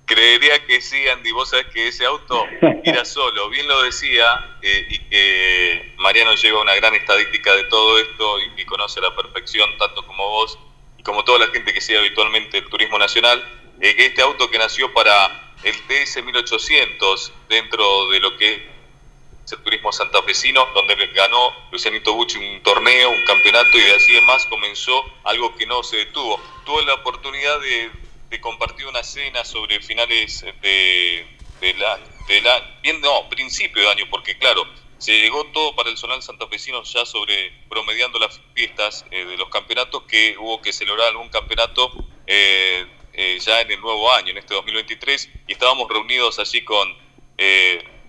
Creería 0.07 0.65
que 0.65 0.81
sí, 0.81 1.09
Andy, 1.09 1.33
vos 1.33 1.51
sabés 1.51 1.67
que 1.67 1.89
ese 1.89 2.07
auto 2.07 2.47
irá 2.85 3.05
solo, 3.05 3.51
bien 3.51 3.67
lo 3.67 3.83
decía, 3.83 4.57
eh, 4.63 4.87
y 4.89 4.99
que 5.01 5.95
Mariano 5.97 6.33
lleva 6.35 6.63
una 6.63 6.77
gran 6.77 6.95
estadística 6.95 7.53
de 7.57 7.65
todo 7.65 7.99
esto 7.99 8.39
y, 8.57 8.65
conoce 8.67 9.01
a 9.01 9.03
la 9.03 9.17
perfección, 9.17 9.69
tanto 9.79 10.07
como 10.07 10.29
vos 10.29 10.59
y 10.97 11.03
como 11.03 11.25
toda 11.25 11.41
la 11.41 11.49
gente 11.49 11.75
que 11.75 11.81
sigue 11.81 11.99
habitualmente 11.99 12.59
el 12.59 12.69
turismo 12.69 12.99
nacional, 13.01 13.45
eh, 13.81 13.97
que 13.97 14.07
este 14.07 14.23
auto 14.23 14.49
que 14.49 14.59
nació 14.59 14.95
para 14.95 15.55
el 15.65 15.75
TS 15.89 16.23
1800 16.23 17.33
dentro 17.49 18.09
de 18.11 18.21
lo 18.21 18.37
que 18.37 18.77
es 19.45 19.53
el 19.53 19.59
turismo 19.59 19.91
santafesino, 19.91 20.69
donde 20.73 20.95
ganó 21.09 21.53
Lucianito 21.73 22.15
Bucci 22.15 22.39
un 22.39 22.63
torneo, 22.63 23.11
un 23.11 23.25
campeonato 23.25 23.77
y 23.77 23.81
de 23.81 23.95
así 23.97 24.17
en 24.17 24.25
más 24.25 24.47
comenzó 24.47 25.05
algo 25.25 25.57
que 25.57 25.67
no 25.67 25.83
se 25.83 25.97
detuvo. 25.97 26.41
Tuve 26.65 26.85
la 26.85 26.95
oportunidad 26.95 27.61
de, 27.61 27.91
de 28.37 28.41
compartir 28.43 28.87
una 28.87 29.03
cena 29.03 29.45
sobre 29.47 29.81
finales 29.81 30.45
de, 30.61 31.25
la, 31.79 31.99
de 32.29 32.43
bien 32.83 33.01
no, 33.01 33.29
principio 33.31 33.81
de 33.83 33.89
año, 33.89 34.05
porque 34.11 34.37
claro, 34.37 34.67
se 34.99 35.19
llegó 35.19 35.45
todo 35.47 35.75
para 35.75 35.89
el 35.89 35.97
Zonal 35.97 36.23
Santafesino 36.23 36.83
ya 36.83 37.07
sobre 37.07 37.51
promediando 37.71 38.19
las 38.19 38.39
fiestas 38.55 39.07
eh, 39.11 39.25
de 39.25 39.39
los 39.39 39.49
campeonatos 39.49 40.03
que 40.03 40.37
hubo 40.39 40.61
que 40.61 40.75
celebrar 40.75 41.09
algún 41.09 41.31
campeonato 41.31 41.91
eh, 42.27 42.87
eh, 43.15 43.39
ya 43.41 43.63
en 43.63 43.71
el 43.71 43.81
nuevo 43.81 44.13
año, 44.13 44.33
en 44.33 44.39
este 44.39 44.53
2023, 44.53 45.31
y 45.49 45.53
estábamos 45.53 45.89
reunidos 45.89 46.39
allí 46.39 46.63
con 46.63 46.95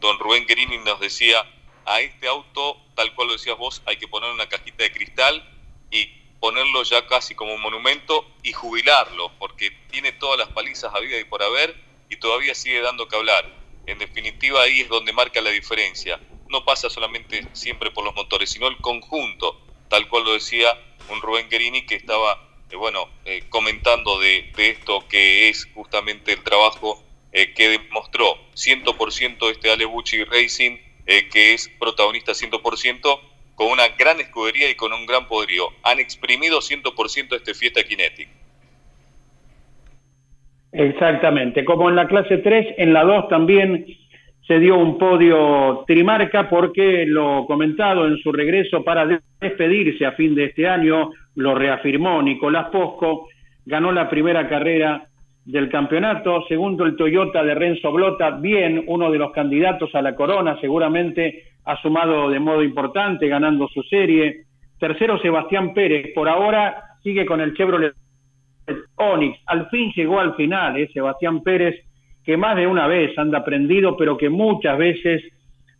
don 0.02 0.20
Rubén 0.20 0.46
Querini 0.46 0.76
y 0.76 0.80
nos 0.80 1.00
decía, 1.00 1.46
a 1.86 2.02
este 2.02 2.28
auto, 2.28 2.82
tal 2.96 3.16
cual 3.16 3.30
lo 3.30 3.34
decías 3.34 3.58
vos, 3.58 3.82
hay 3.86 3.96
que 3.96 4.10
poner 4.10 4.30
una 4.30 4.50
cajita 4.50 4.84
de 4.84 4.92
cristal 4.92 5.42
y 5.90 6.10
ponerlo 6.39 6.84
ya 6.84 7.08
casi 7.08 7.36
como 7.36 7.54
un 7.54 7.62
monumento 7.62 8.26
y 8.43 8.54
jubilarlo, 8.54 9.32
porque 9.39 9.71
tiene 9.91 10.12
todas 10.12 10.39
las 10.39 10.50
palizas 10.50 10.93
a 10.93 11.00
vida 11.00 11.19
y 11.19 11.23
por 11.23 11.41
haber 11.43 11.76
y 12.10 12.17
todavía 12.17 12.56
sigue 12.56 12.82
dando 12.82 13.08
que 13.08 13.15
hablar. 13.15 13.45
En 13.86 14.00
definitiva, 14.00 14.62
ahí 14.62 14.82
es 14.82 14.89
donde 14.89 15.13
marca 15.13 15.41
la 15.41 15.50
diferencia. 15.50 16.19
No 16.50 16.63
pasa 16.65 16.89
solamente 16.89 17.47
siempre 17.54 17.91
por 17.91 18.04
los 18.04 18.15
motores, 18.15 18.50
sino 18.50 18.67
el 18.67 18.78
conjunto, 18.78 19.60
tal 19.89 20.08
cual 20.10 20.26
lo 20.26 20.34
decía 20.34 20.67
un 21.10 21.21
Rubén 21.21 21.50
Guerini 21.50 21.86
que 21.86 21.95
estaba 21.95 22.47
eh, 22.69 22.76
bueno, 22.76 23.10
eh, 23.26 23.43
comentando 23.50 24.19
de, 24.19 24.52
esto 24.58 25.08
que 25.08 25.50
es 25.50 25.67
justamente 25.73 26.34
el 26.34 26.43
trabajo 26.43 27.02
eh, 27.32 27.54
que 27.54 27.69
demostró 27.69 28.38
100% 28.56 29.52
este 29.52 29.71
Alebucci 29.71 30.23
Racing, 30.23 30.78
que 31.06 31.54
es 31.54 31.69
protagonista 31.80 32.34
100%, 32.34 33.19
con 33.58 33.72
una 33.72 33.88
gran 33.98 34.20
escudería 34.20 34.70
y 34.70 34.76
con 34.76 34.93
un 34.93 35.08
gran 35.08 35.28
poderío. 35.28 35.70
Han 35.84 36.00
exprimido 36.00 36.60
100% 36.60 37.36
este 37.36 37.56
Fiesta 37.56 37.82
Kinetic. 37.82 38.30
Exactamente, 40.72 41.65
como 41.65 41.89
en 41.89 41.96
la 41.96 42.08
clase 42.08 42.38
3, 42.38 42.76
en 42.78 42.93
la 42.93 43.04
2 43.04 43.30
también 43.30 43.84
se 44.48 44.60
dio 44.60 44.78
un 44.78 45.00
podio 45.00 45.84
trimarca 45.88 46.48
porque 46.48 47.06
lo 47.08 47.48
comentado 47.48 48.06
en 48.06 48.17
su 48.20 48.32
regreso 48.32 48.84
para 48.84 49.08
despedirse 49.41 50.06
a 50.06 50.12
fin 50.12 50.36
de 50.36 50.46
este 50.46 50.67
año, 50.67 51.10
lo 51.34 51.56
reafirmó 51.56 52.22
Nicolás 52.22 52.67
Posco, 52.72 53.28
ganó 53.65 53.91
la 53.91 54.08
primera 54.08 54.48
carrera 54.48 55.08
del 55.46 55.67
campeonato, 55.70 56.46
segundo 56.48 56.86
el 56.86 56.96
Toyota 56.96 57.43
de 57.43 57.56
Renzo 57.56 57.91
Blota, 57.91 58.30
bien, 58.30 58.84
uno 58.86 59.10
de 59.10 59.17
los 59.17 59.32
candidatos 59.32 59.96
a 59.96 60.02
la 60.04 60.15
corona, 60.15 60.60
seguramente 60.62 61.57
ha 61.68 61.76
sumado 61.82 62.30
de 62.30 62.40
modo 62.40 62.64
importante, 62.64 63.28
ganando 63.28 63.68
su 63.68 63.84
serie. 63.84 64.46
Tercero 64.80 65.20
Sebastián 65.20 65.74
Pérez, 65.74 66.14
por 66.16 66.30
ahora 66.30 66.82
sigue 67.04 67.26
con 67.26 67.42
el 67.42 67.54
Chevrolet 67.54 67.94
Onix, 68.96 69.40
al 69.46 69.70
fin 69.70 69.92
llegó 69.96 70.20
al 70.20 70.36
final, 70.36 70.78
¿eh? 70.78 70.90
Sebastián 70.94 71.42
Pérez, 71.42 71.76
que 72.24 72.38
más 72.38 72.56
de 72.56 72.68
una 72.68 72.88
vez 72.88 73.18
anda 73.18 73.44
prendido, 73.44 73.96
pero 73.98 74.18
que 74.18 74.30
muchas 74.30 74.78
veces 74.78 75.24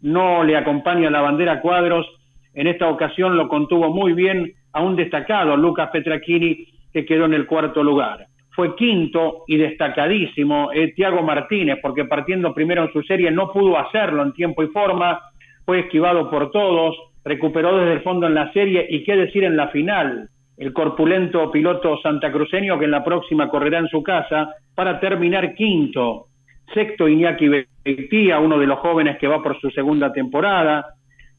no 0.02 0.44
le 0.44 0.56
acompaña 0.56 1.10
la 1.10 1.22
bandera 1.22 1.62
cuadros. 1.62 2.06
En 2.54 2.68
esta 2.68 2.88
ocasión 2.88 3.38
lo 3.38 3.48
contuvo 3.48 3.90
muy 3.90 4.14
bien 4.14 4.54
a 4.74 4.82
un 4.82 4.96
destacado, 4.96 5.56
Lucas 5.58 5.90
Petrachini, 5.92 6.66
que 6.94 7.06
quedó 7.06 7.26
en 7.26 7.34
el 7.34 7.46
cuarto 7.46 7.84
lugar. 7.84 8.26
Fue 8.52 8.76
quinto 8.76 9.44
y 9.48 9.58
destacadísimo 9.58 10.72
eh, 10.74 10.94
Tiago 10.94 11.22
Martínez, 11.22 11.80
porque 11.82 12.06
partiendo 12.06 12.54
primero 12.54 12.84
en 12.84 12.92
su 12.92 13.04
serie 13.04 13.32
no 13.32 13.52
pudo 13.52 13.78
hacerlo 13.78 14.24
en 14.24 14.34
tiempo 14.34 14.64
y 14.64 14.68
forma, 14.68 15.20
fue 15.68 15.80
esquivado 15.80 16.30
por 16.30 16.50
todos, 16.52 16.96
recuperó 17.26 17.78
desde 17.78 17.96
el 17.96 18.02
fondo 18.02 18.26
en 18.26 18.36
la 18.36 18.54
serie 18.54 18.88
y 18.90 19.04
qué 19.04 19.18
decir 19.18 19.44
en 19.44 19.58
la 19.58 19.68
final. 19.68 20.30
El 20.56 20.72
corpulento 20.72 21.52
piloto 21.52 22.00
santacruceño 22.02 22.80
que 22.80 22.86
en 22.86 22.92
la 22.92 23.04
próxima 23.04 23.50
correrá 23.50 23.80
en 23.80 23.90
su 23.90 24.02
casa 24.02 24.48
para 24.74 24.98
terminar 25.02 25.54
quinto. 25.56 26.28
Sexto 26.74 27.10
Iñaki 27.10 27.50
Beitía, 27.84 28.40
uno 28.40 28.58
de 28.58 28.66
los 28.66 28.80
jóvenes 28.80 29.18
que 29.18 29.28
va 29.28 29.44
por 29.44 29.60
su 29.60 29.70
segunda 29.72 30.14
temporada. 30.14 30.86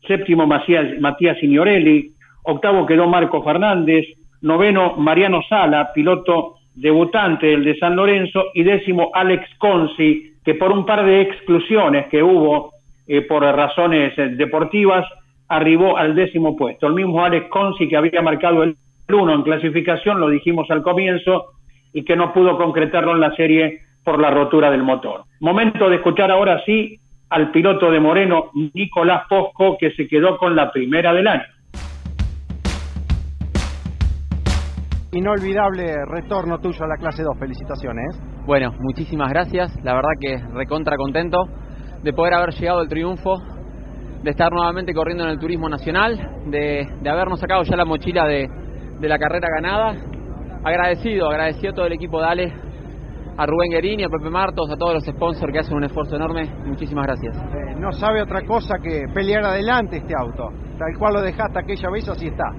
Séptimo 0.07 0.47
Matías, 0.47 1.38
Signorelli, 1.41 2.12
octavo 2.43 2.85
quedó 2.85 3.09
Marco 3.09 3.43
Fernández, 3.43 4.05
noveno 4.43 4.97
Mariano 4.99 5.41
Sala, 5.49 5.91
piloto 5.95 6.57
debutante 6.75 7.47
del 7.47 7.64
de 7.64 7.79
San 7.79 7.97
Lorenzo, 7.97 8.45
y 8.53 8.62
décimo 8.62 9.11
Alex 9.14 9.49
Consi, 9.57 10.35
que 10.45 10.55
por 10.55 10.71
un 10.71 10.85
par 10.85 11.07
de 11.07 11.23
exclusiones 11.23 12.09
que 12.09 12.23
hubo 12.23 12.78
eh, 13.09 13.23
por 13.23 13.42
razones 13.42 14.12
eh, 14.18 14.29
deportivas, 14.37 15.07
arribó 15.49 15.97
al 15.97 16.14
décimo 16.14 16.55
puesto. 16.57 16.87
El 16.87 16.94
mismo 16.94 17.25
Alex 17.25 17.49
Consi 17.49 17.88
que 17.88 17.97
había 17.97 18.21
marcado 18.21 18.62
el 18.62 18.77
uno 19.09 19.33
en 19.33 19.42
clasificación, 19.42 20.21
lo 20.21 20.29
dijimos 20.29 20.71
al 20.71 20.83
comienzo, 20.83 21.47
y 21.94 22.05
que 22.05 22.16
no 22.16 22.35
pudo 22.35 22.59
concretarlo 22.59 23.12
en 23.12 23.21
la 23.21 23.35
serie 23.35 23.81
por 24.05 24.21
la 24.21 24.31
rotura 24.31 24.71
del 24.71 24.83
motor. 24.83 25.23
Momento 25.40 25.88
de 25.88 25.97
escuchar 25.97 26.31
ahora 26.31 26.62
sí 26.66 27.01
al 27.31 27.51
piloto 27.51 27.90
de 27.90 28.01
Moreno, 28.01 28.51
Nicolás 28.75 29.23
Posco, 29.29 29.79
que 29.79 29.90
se 29.92 30.07
quedó 30.07 30.37
con 30.37 30.55
la 30.55 30.71
primera 30.71 31.14
del 31.14 31.27
año. 31.27 31.44
Inolvidable 35.12 35.94
retorno 36.07 36.59
tuyo 36.59 36.85
a 36.85 36.88
la 36.88 36.97
clase 36.97 37.23
2, 37.23 37.38
felicitaciones. 37.38 38.21
Bueno, 38.44 38.73
muchísimas 38.79 39.31
gracias, 39.31 39.75
la 39.83 39.94
verdad 39.94 40.11
que 40.21 40.37
recontra 40.53 40.97
contento 40.97 41.38
de 42.03 42.13
poder 42.13 42.35
haber 42.35 42.55
llegado 42.55 42.81
al 42.81 42.89
triunfo, 42.89 43.37
de 44.23 44.31
estar 44.31 44.53
nuevamente 44.53 44.93
corriendo 44.93 45.25
en 45.25 45.31
el 45.31 45.39
turismo 45.39 45.69
nacional, 45.69 46.19
de, 46.47 46.87
habernos 47.09 47.41
sacado 47.41 47.63
ya 47.63 47.77
la 47.77 47.85
mochila 47.85 48.27
de, 48.27 48.49
la 49.01 49.19
carrera 49.19 49.49
ganada. 49.55 49.97
Agradecido, 50.65 51.31
agradecido 51.31 51.73
a 51.73 51.75
todo 51.77 51.87
el 51.87 51.93
equipo 51.93 52.21
de 52.21 52.27
Ale, 52.27 52.53
a 53.37 53.47
Rubén 53.47 53.71
Guerini, 53.71 54.05
a 54.05 54.09
Pepe 54.09 54.29
Martos, 54.29 54.69
a 54.71 54.77
todos 54.77 54.95
los 54.95 55.05
sponsors 55.05 55.53
que 55.53 55.61
hacen 55.61 55.77
un 55.77 55.85
esfuerzo 55.85 56.17
enorme. 56.17 56.51
Muchísimas 56.65 57.07
gracias. 57.07 57.37
Eh, 57.37 57.77
no 57.79 57.93
sabe 57.93 58.21
otra 58.21 58.43
cosa 58.43 58.75
que 58.83 59.05
pelear 59.15 59.45
adelante 59.45 59.99
este 59.99 60.15
auto. 60.19 60.51
Tal 60.77 60.99
cual 60.99 61.15
lo 61.15 61.23
dejaste 61.23 61.61
aquella 61.61 61.91
vez, 61.91 62.09
así 62.09 62.27
está 62.27 62.53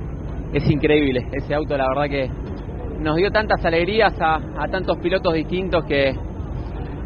es 0.54 0.70
increíble. 0.70 1.28
Ese 1.32 1.54
auto, 1.54 1.78
la 1.78 1.88
verdad 1.90 2.10
que 2.10 2.30
nos 3.00 3.16
dio 3.16 3.32
tantas 3.32 3.64
alegrías 3.64 4.14
a, 4.20 4.40
tantos 4.72 4.98
pilotos 4.98 5.34
distintos 5.34 5.86
que 5.86 6.14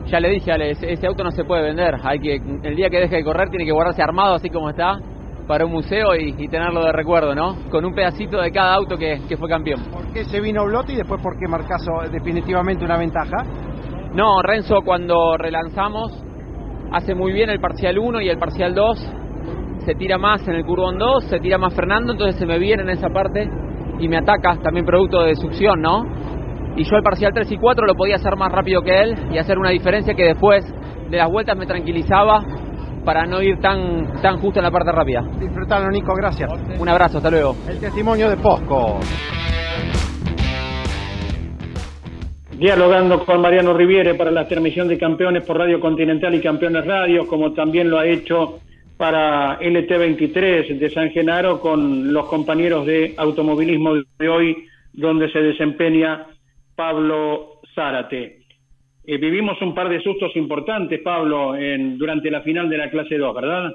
ya 0.06 0.20
le 0.20 0.30
dije, 0.30 0.52
Ale, 0.52 0.72
ese, 0.72 1.08
auto 1.08 1.24
no 1.24 1.32
se 1.32 1.44
puede 1.44 1.64
vender. 1.64 1.96
Hay 2.04 2.20
que 2.20 2.36
el 2.36 2.76
día 2.76 2.90
que 2.90 3.00
deje 3.00 3.18
de 3.18 3.24
correr 3.24 3.50
tiene 3.50 3.66
que 3.66 3.72
guardarse 3.72 4.02
armado 4.02 4.36
así 4.36 4.50
como 4.50 4.70
está 4.70 5.00
para 5.48 5.66
un 5.66 5.72
museo 5.72 6.16
y, 6.16 6.48
tenerlo 6.48 6.84
de 6.86 6.92
recuerdo, 6.92 7.36
¿no? 7.36 7.56
Con 7.70 7.84
un 7.84 7.94
pedacito 7.94 8.40
de 8.40 8.52
cada 8.52 8.74
auto 8.76 8.98
que, 8.98 9.20
fue 9.38 9.50
campeón. 9.50 9.82
¿Por 9.92 10.14
qué 10.14 10.24
se 10.26 10.40
vino 10.40 10.66
Blotti 10.66 10.94
y 10.94 10.98
después 10.98 11.22
por 11.22 11.38
qué 11.38 11.48
marcas 11.48 11.86
definitivamente 12.12 12.86
una 12.86 12.98
ventaja? 12.98 13.44
No, 14.14 14.42
Renzo 14.42 14.82
cuando 14.86 15.38
relanzamos 15.38 16.24
hace 16.92 17.16
muy 17.16 17.34
bien 17.34 17.50
el 17.50 17.60
parcial 17.60 17.98
1 17.98 18.22
y 18.22 18.30
el 18.30 18.38
parcial 18.38 18.74
2 18.76 19.14
se 19.80 19.96
tira 19.96 20.18
más 20.18 20.48
en 20.48 20.56
el 20.56 20.64
curbón 20.64 20.98
2, 20.98 21.26
se 21.26 21.40
tira 21.40 21.58
más 21.58 21.74
Fernando, 21.74 22.14
entonces 22.14 22.38
se 22.38 22.46
me 22.46 22.58
viene 22.58 22.84
en 22.84 22.90
esa 22.90 23.10
parte 23.10 23.50
y 24.00 24.08
me 24.08 24.18
ataca, 24.18 24.58
también 24.62 24.86
producto 24.86 25.24
de 25.24 25.36
succión, 25.36 25.82
¿no? 25.82 26.04
Y 26.76 26.84
yo 26.86 26.96
el 26.96 27.04
parcial 27.04 27.32
3 27.34 27.52
y 27.52 27.58
4 27.58 27.86
lo 27.86 27.94
podía 27.94 28.16
hacer 28.16 28.36
más 28.36 28.52
rápido 28.52 28.82
que 28.82 29.00
él 29.00 29.16
y 29.32 29.38
hacer 29.38 29.60
una 29.60 29.70
diferencia 29.70 30.16
que 30.16 30.24
después 30.24 30.66
de 31.10 31.18
las 31.18 31.30
vueltas 31.30 31.56
me 31.56 31.68
tranquilizaba 31.68 32.44
para 33.06 33.26
no 33.26 33.42
ir 33.44 33.60
tan, 33.60 34.22
tan 34.22 34.40
justo 34.40 34.60
en 34.60 34.64
la 34.64 34.72
parte 34.72 34.92
rápida. 34.92 35.22
Disfrutalo, 35.40 35.92
Nico, 35.92 36.16
gracias. 36.16 36.50
Un 36.80 36.90
abrazo, 36.90 37.18
hasta 37.18 37.30
luego. 37.30 37.56
El 37.68 37.80
testimonio 37.80 38.30
de 38.30 38.38
Posco. 38.38 39.00
Dialogando 42.58 43.24
con 43.24 43.42
Mariano 43.42 43.74
Riviere 43.74 44.16
para 44.16 44.32
la 44.32 44.48
transmisión 44.48 44.88
de 44.88 44.98
campeones 44.98 45.44
por 45.44 45.58
Radio 45.58 45.80
Continental 45.80 46.34
y 46.34 46.42
Campeones 46.42 46.86
Radio, 46.86 47.28
como 47.28 47.54
también 47.54 47.90
lo 47.90 48.00
ha 48.00 48.08
hecho 48.08 48.60
para 48.98 49.60
LT23 49.60 50.80
de 50.80 50.90
San 50.90 51.10
Genaro 51.12 51.60
con 51.60 52.14
los 52.14 52.26
compañeros 52.28 52.86
de 52.86 53.14
automovilismo 53.18 53.96
de 54.18 54.30
hoy, 54.30 54.66
donde 54.94 55.30
se 55.32 55.40
desempeña 55.40 56.28
Pablo 56.76 57.62
Zárate. 57.76 58.44
Eh, 59.06 59.18
vivimos 59.18 59.62
un 59.62 59.76
par 59.76 59.90
de 59.90 60.02
sustos 60.02 60.34
importantes, 60.36 61.02
Pablo, 61.02 61.56
en, 61.56 61.98
durante 61.98 62.32
la 62.32 62.42
final 62.42 62.70
de 62.70 62.78
la 62.78 62.90
clase 62.90 63.18
2, 63.18 63.36
¿verdad? 63.36 63.72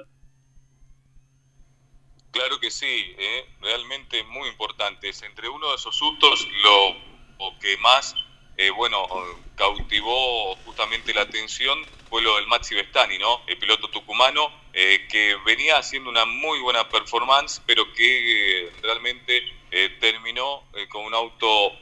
Claro 2.31 2.59
que 2.61 2.71
sí, 2.71 3.15
¿eh? 3.19 3.45
realmente 3.61 4.23
muy 4.25 4.49
importantes. 4.49 5.23
Entre 5.23 5.49
uno 5.49 5.69
de 5.69 5.75
esos 5.75 5.95
sustos, 5.97 6.49
lo 6.65 7.59
que 7.61 7.77
más, 7.79 8.15
eh, 8.57 8.71
bueno, 8.71 9.07
cautivó 9.55 10.57
justamente 10.65 11.13
la 11.13 11.23
atención 11.23 11.79
fue 12.09 12.23
lo 12.23 12.37
del 12.37 12.47
Maxi 12.47 12.75
Vestani, 12.75 13.19
¿no? 13.19 13.43
El 13.47 13.59
piloto 13.59 13.89
tucumano, 13.89 14.51
que 14.73 15.37
venía 15.45 15.77
haciendo 15.77 16.09
una 16.09 16.25
muy 16.25 16.61
buena 16.61 16.89
performance, 16.89 17.61
pero 17.67 17.93
que 17.93 18.71
realmente 18.81 19.43
terminó 20.01 20.63
con 20.89 21.05
un 21.05 21.15
auto 21.15 21.73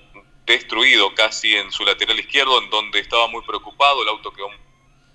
destruido 0.47 1.13
casi 1.15 1.57
en 1.57 1.73
su 1.73 1.85
lateral 1.85 2.19
izquierdo, 2.19 2.63
en 2.63 2.71
donde 2.71 3.01
estaba 3.01 3.27
muy 3.27 3.43
preocupado, 3.43 4.03
el 4.03 4.09
auto 4.09 4.33
quedó 4.33 4.49
muy 4.49 4.59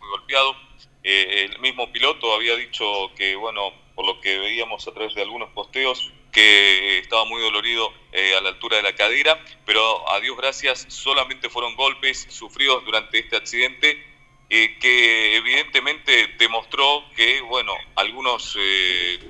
golpeado. 0.09 0.55
Eh, 1.03 1.47
el 1.49 1.59
mismo 1.59 1.91
piloto 1.91 2.35
había 2.35 2.55
dicho 2.57 2.85
que, 3.15 3.35
bueno, 3.35 3.73
por 3.95 4.05
lo 4.05 4.19
que 4.19 4.37
veíamos 4.37 4.87
a 4.87 4.93
través 4.93 5.15
de 5.15 5.21
algunos 5.21 5.49
posteos, 5.51 6.11
que 6.31 6.99
estaba 6.99 7.25
muy 7.25 7.41
dolorido 7.41 7.93
eh, 8.11 8.35
a 8.35 8.41
la 8.41 8.49
altura 8.49 8.77
de 8.77 8.83
la 8.83 8.95
cadera, 8.95 9.43
pero 9.65 10.09
a 10.09 10.19
Dios 10.19 10.37
gracias 10.37 10.85
solamente 10.89 11.49
fueron 11.49 11.75
golpes 11.75 12.27
sufridos 12.29 12.85
durante 12.85 13.19
este 13.19 13.35
accidente 13.35 14.01
eh, 14.49 14.77
que 14.79 15.35
evidentemente 15.35 16.27
demostró 16.37 17.03
que, 17.15 17.41
bueno, 17.41 17.73
algunos 17.95 18.57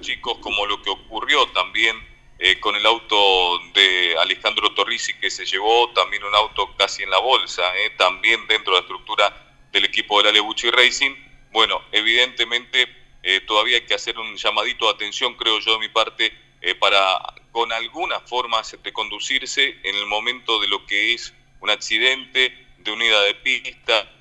chicos 0.02 0.38
como 0.40 0.66
lo 0.66 0.82
que 0.82 0.90
ocurrió 0.90 1.48
también 1.48 2.11
eh, 2.44 2.60
con 2.60 2.76
el 2.76 2.84
auto 2.88 3.60
de 3.72 4.16
Alejandro 4.18 4.74
Torrisi 4.74 5.14
que 5.14 5.30
se 5.30 5.46
llevó, 5.46 5.92
también 5.92 6.24
un 6.24 6.34
auto 6.34 6.76
casi 6.76 7.04
en 7.04 7.12
la 7.12 7.20
bolsa, 7.20 7.62
eh, 7.78 7.92
también 7.92 8.48
dentro 8.48 8.74
de 8.74 8.80
la 8.80 8.82
estructura 8.82 9.54
del 9.72 9.86
equipo 9.86 10.18
de 10.18 10.24
la 10.24 10.32
Lebucci 10.32 10.72
Racing. 10.72 11.14
Bueno, 11.52 11.84
evidentemente 11.92 12.88
eh, 13.22 13.42
todavía 13.42 13.76
hay 13.76 13.86
que 13.86 13.94
hacer 13.94 14.18
un 14.18 14.36
llamadito 14.38 14.86
de 14.86 14.92
atención, 14.92 15.36
creo 15.36 15.60
yo, 15.60 15.74
de 15.74 15.80
mi 15.82 15.90
parte, 15.90 16.36
para 16.80 17.20
con 17.52 17.72
alguna 17.72 18.20
forma 18.22 18.60
de 18.82 18.92
conducirse 18.92 19.78
en 19.84 19.96
el 19.96 20.08
momento 20.08 20.60
de 20.60 20.68
lo 20.68 20.84
que 20.88 21.14
es 21.14 21.36
un 21.60 21.70
accidente, 21.70 22.58
de 22.80 22.92
unidad 22.92 23.24
de 23.24 23.36
pista, 23.36 24.12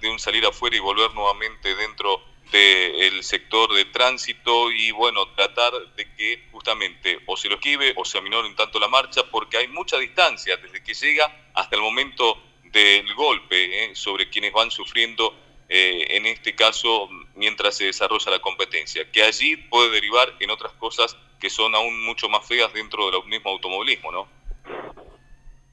de 0.00 0.08
un 0.08 0.20
salir 0.20 0.46
afuera 0.46 0.76
y 0.76 0.80
volver 0.80 1.12
nuevamente 1.14 1.74
dentro 1.74 2.22
del 2.52 3.22
sector 3.22 3.74
de 3.74 3.86
tránsito 3.86 4.70
y 4.70 4.90
bueno, 4.92 5.26
tratar 5.34 5.72
de 5.96 6.06
que 6.16 6.44
justamente 6.52 7.18
o 7.26 7.36
se 7.36 7.48
lo 7.48 7.56
esquive 7.56 7.92
o 7.96 8.04
se 8.04 8.18
aminore 8.18 8.48
un 8.48 8.54
tanto 8.54 8.78
la 8.78 8.88
marcha 8.88 9.22
porque 9.30 9.58
hay 9.58 9.68
mucha 9.68 9.98
distancia 9.98 10.56
desde 10.56 10.82
que 10.82 10.94
llega 10.94 11.50
hasta 11.54 11.76
el 11.76 11.82
momento 11.82 12.38
del 12.64 13.12
golpe 13.14 13.84
¿eh? 13.84 13.90
sobre 13.94 14.28
quienes 14.28 14.52
van 14.52 14.70
sufriendo 14.70 15.34
eh, 15.68 16.06
en 16.10 16.26
este 16.26 16.54
caso 16.54 17.08
mientras 17.34 17.76
se 17.76 17.86
desarrolla 17.86 18.30
la 18.30 18.38
competencia, 18.38 19.10
que 19.10 19.22
allí 19.22 19.56
puede 19.56 19.90
derivar 19.90 20.28
en 20.38 20.50
otras 20.50 20.72
cosas 20.72 21.16
que 21.40 21.50
son 21.50 21.74
aún 21.74 22.04
mucho 22.04 22.28
más 22.28 22.46
feas 22.46 22.72
dentro 22.72 23.10
del 23.10 23.28
mismo 23.28 23.50
automovilismo, 23.50 24.12
¿no? 24.12 24.26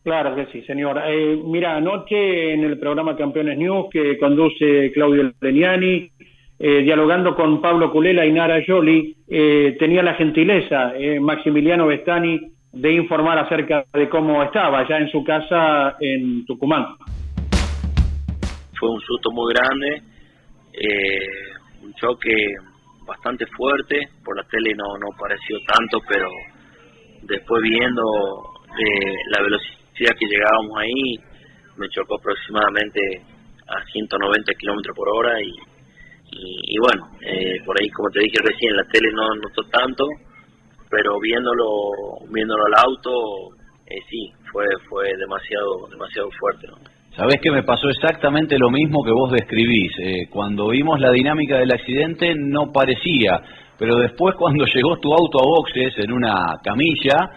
Claro 0.03 0.36
que 0.36 0.47
sí, 0.47 0.62
señor. 0.63 1.01
Eh, 1.05 1.39
mira, 1.45 1.77
anoche 1.77 2.53
en 2.53 2.63
el 2.63 2.77
programa 2.77 3.15
Campeones 3.15 3.57
News 3.57 3.88
que 3.89 4.17
conduce 4.17 4.91
Claudio 4.93 5.31
Leniani, 5.39 6.12
eh, 6.65 6.82
dialogando 6.82 7.36
con 7.36 7.60
Pablo 7.60 7.91
Culela 7.91 8.26
y 8.26 8.32
Nara 8.32 8.65
Yoli, 8.65 9.17
eh, 9.28 9.76
tenía 9.78 10.02
la 10.02 10.13
gentileza, 10.13 10.93
eh, 10.95 11.19
Maximiliano 11.19 11.88
Bestani, 11.88 12.39
de 12.71 12.93
informar 12.93 13.38
acerca 13.38 13.84
de 13.91 14.08
cómo 14.08 14.41
estaba 14.41 14.88
ya 14.88 14.97
en 14.97 15.10
su 15.10 15.26
casa 15.26 15.97
en 15.99 16.45
Tucumán. 16.45 16.95
Fue 18.80 18.89
un 18.89 19.02
susto 19.02 19.30
muy 19.32 19.54
grande, 19.54 20.04
un 21.84 21.93
choque 21.95 22.34
bastante 23.06 23.45
fuerte, 23.47 23.99
por 24.23 24.38
la 24.38 24.43
tele 24.43 24.73
no, 24.73 24.97
no 24.97 25.10
pareció 25.19 25.58
tanto, 25.67 25.99
pero 26.08 26.30
después 27.23 27.62
viendo 27.62 28.04
la 29.32 29.41
velocidad 29.41 30.15
que 30.17 30.28
llegábamos 30.28 30.78
ahí, 30.78 31.19
me 31.76 31.89
chocó 31.89 32.15
aproximadamente 32.15 33.21
a 33.67 33.84
190 33.91 34.54
kilómetros 34.54 34.95
por 34.95 35.10
hora 35.10 35.41
y 35.41 35.72
y, 36.36 36.78
bueno, 36.80 37.08
eh, 37.22 37.62
por 37.65 37.76
ahí 37.80 37.89
como 37.89 38.10
te 38.10 38.19
dije 38.22 38.38
recién, 38.41 38.76
la 38.76 38.84
tele 38.86 39.10
no 39.13 39.36
notó 39.36 39.63
tanto, 39.72 40.06
pero 40.89 41.19
viéndolo 41.19 41.65
viéndolo 42.30 42.63
al 42.65 42.86
auto, 42.86 43.56
eh, 43.88 44.00
sí, 44.10 44.32
fue 44.52 44.65
fue 44.89 45.06
demasiado 45.17 45.88
demasiado 45.89 46.30
fuerte. 46.39 46.67
¿no? 46.67 46.78
Sabés 47.15 47.39
que 47.41 47.52
me 47.52 47.63
pasó 47.63 47.89
exactamente 47.89 48.58
lo 48.58 48.69
mismo 48.69 49.04
que 49.04 49.12
vos 49.12 49.32
describís. 49.32 49.91
Eh, 50.00 50.28
cuando 50.30 50.69
vimos 50.69 51.00
la 51.00 51.12
dinámica 51.12 51.58
del 51.58 51.72
accidente 51.72 52.34
no 52.36 52.72
parecía, 52.72 53.41
pero 53.78 53.98
después 53.98 54.36
cuando 54.36 54.65
llegó 54.74 54.98
tu 54.98 55.13
auto 55.13 55.39
a 55.39 55.46
boxes 55.46 55.93
en 55.98 56.12
una 56.12 56.60
camilla 56.63 57.30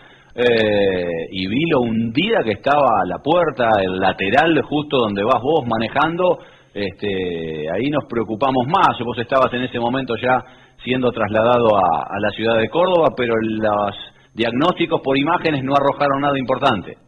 y 1.30 1.46
vi 1.46 1.64
lo 1.70 1.80
hundida 1.80 2.44
que 2.44 2.52
estaba 2.52 3.06
la 3.06 3.16
puerta, 3.24 3.70
el 3.80 3.98
lateral 3.98 4.60
justo 4.64 4.98
donde 4.98 5.24
vas 5.24 5.40
vos 5.40 5.66
manejando, 5.66 6.40
este, 6.76 7.70
ahí 7.72 7.88
nos 7.88 8.04
preocupamos 8.04 8.66
más. 8.66 8.98
Vos 9.02 9.16
estabas 9.18 9.50
en 9.54 9.62
ese 9.62 9.80
momento 9.80 10.14
ya 10.20 10.44
siendo 10.84 11.10
trasladado 11.10 11.74
a, 11.74 12.20
la 12.20 12.30
ciudad 12.36 12.58
de 12.58 12.68
Córdoba, 12.68 13.14
pero 13.16 13.34
los 13.40 13.96
diagnósticos 14.34 15.00
por 15.02 15.16
imágenes 15.16 15.64
no 15.64 15.74
arrojaron 15.74 16.20
nada 16.20 16.38
importante. 16.38 16.98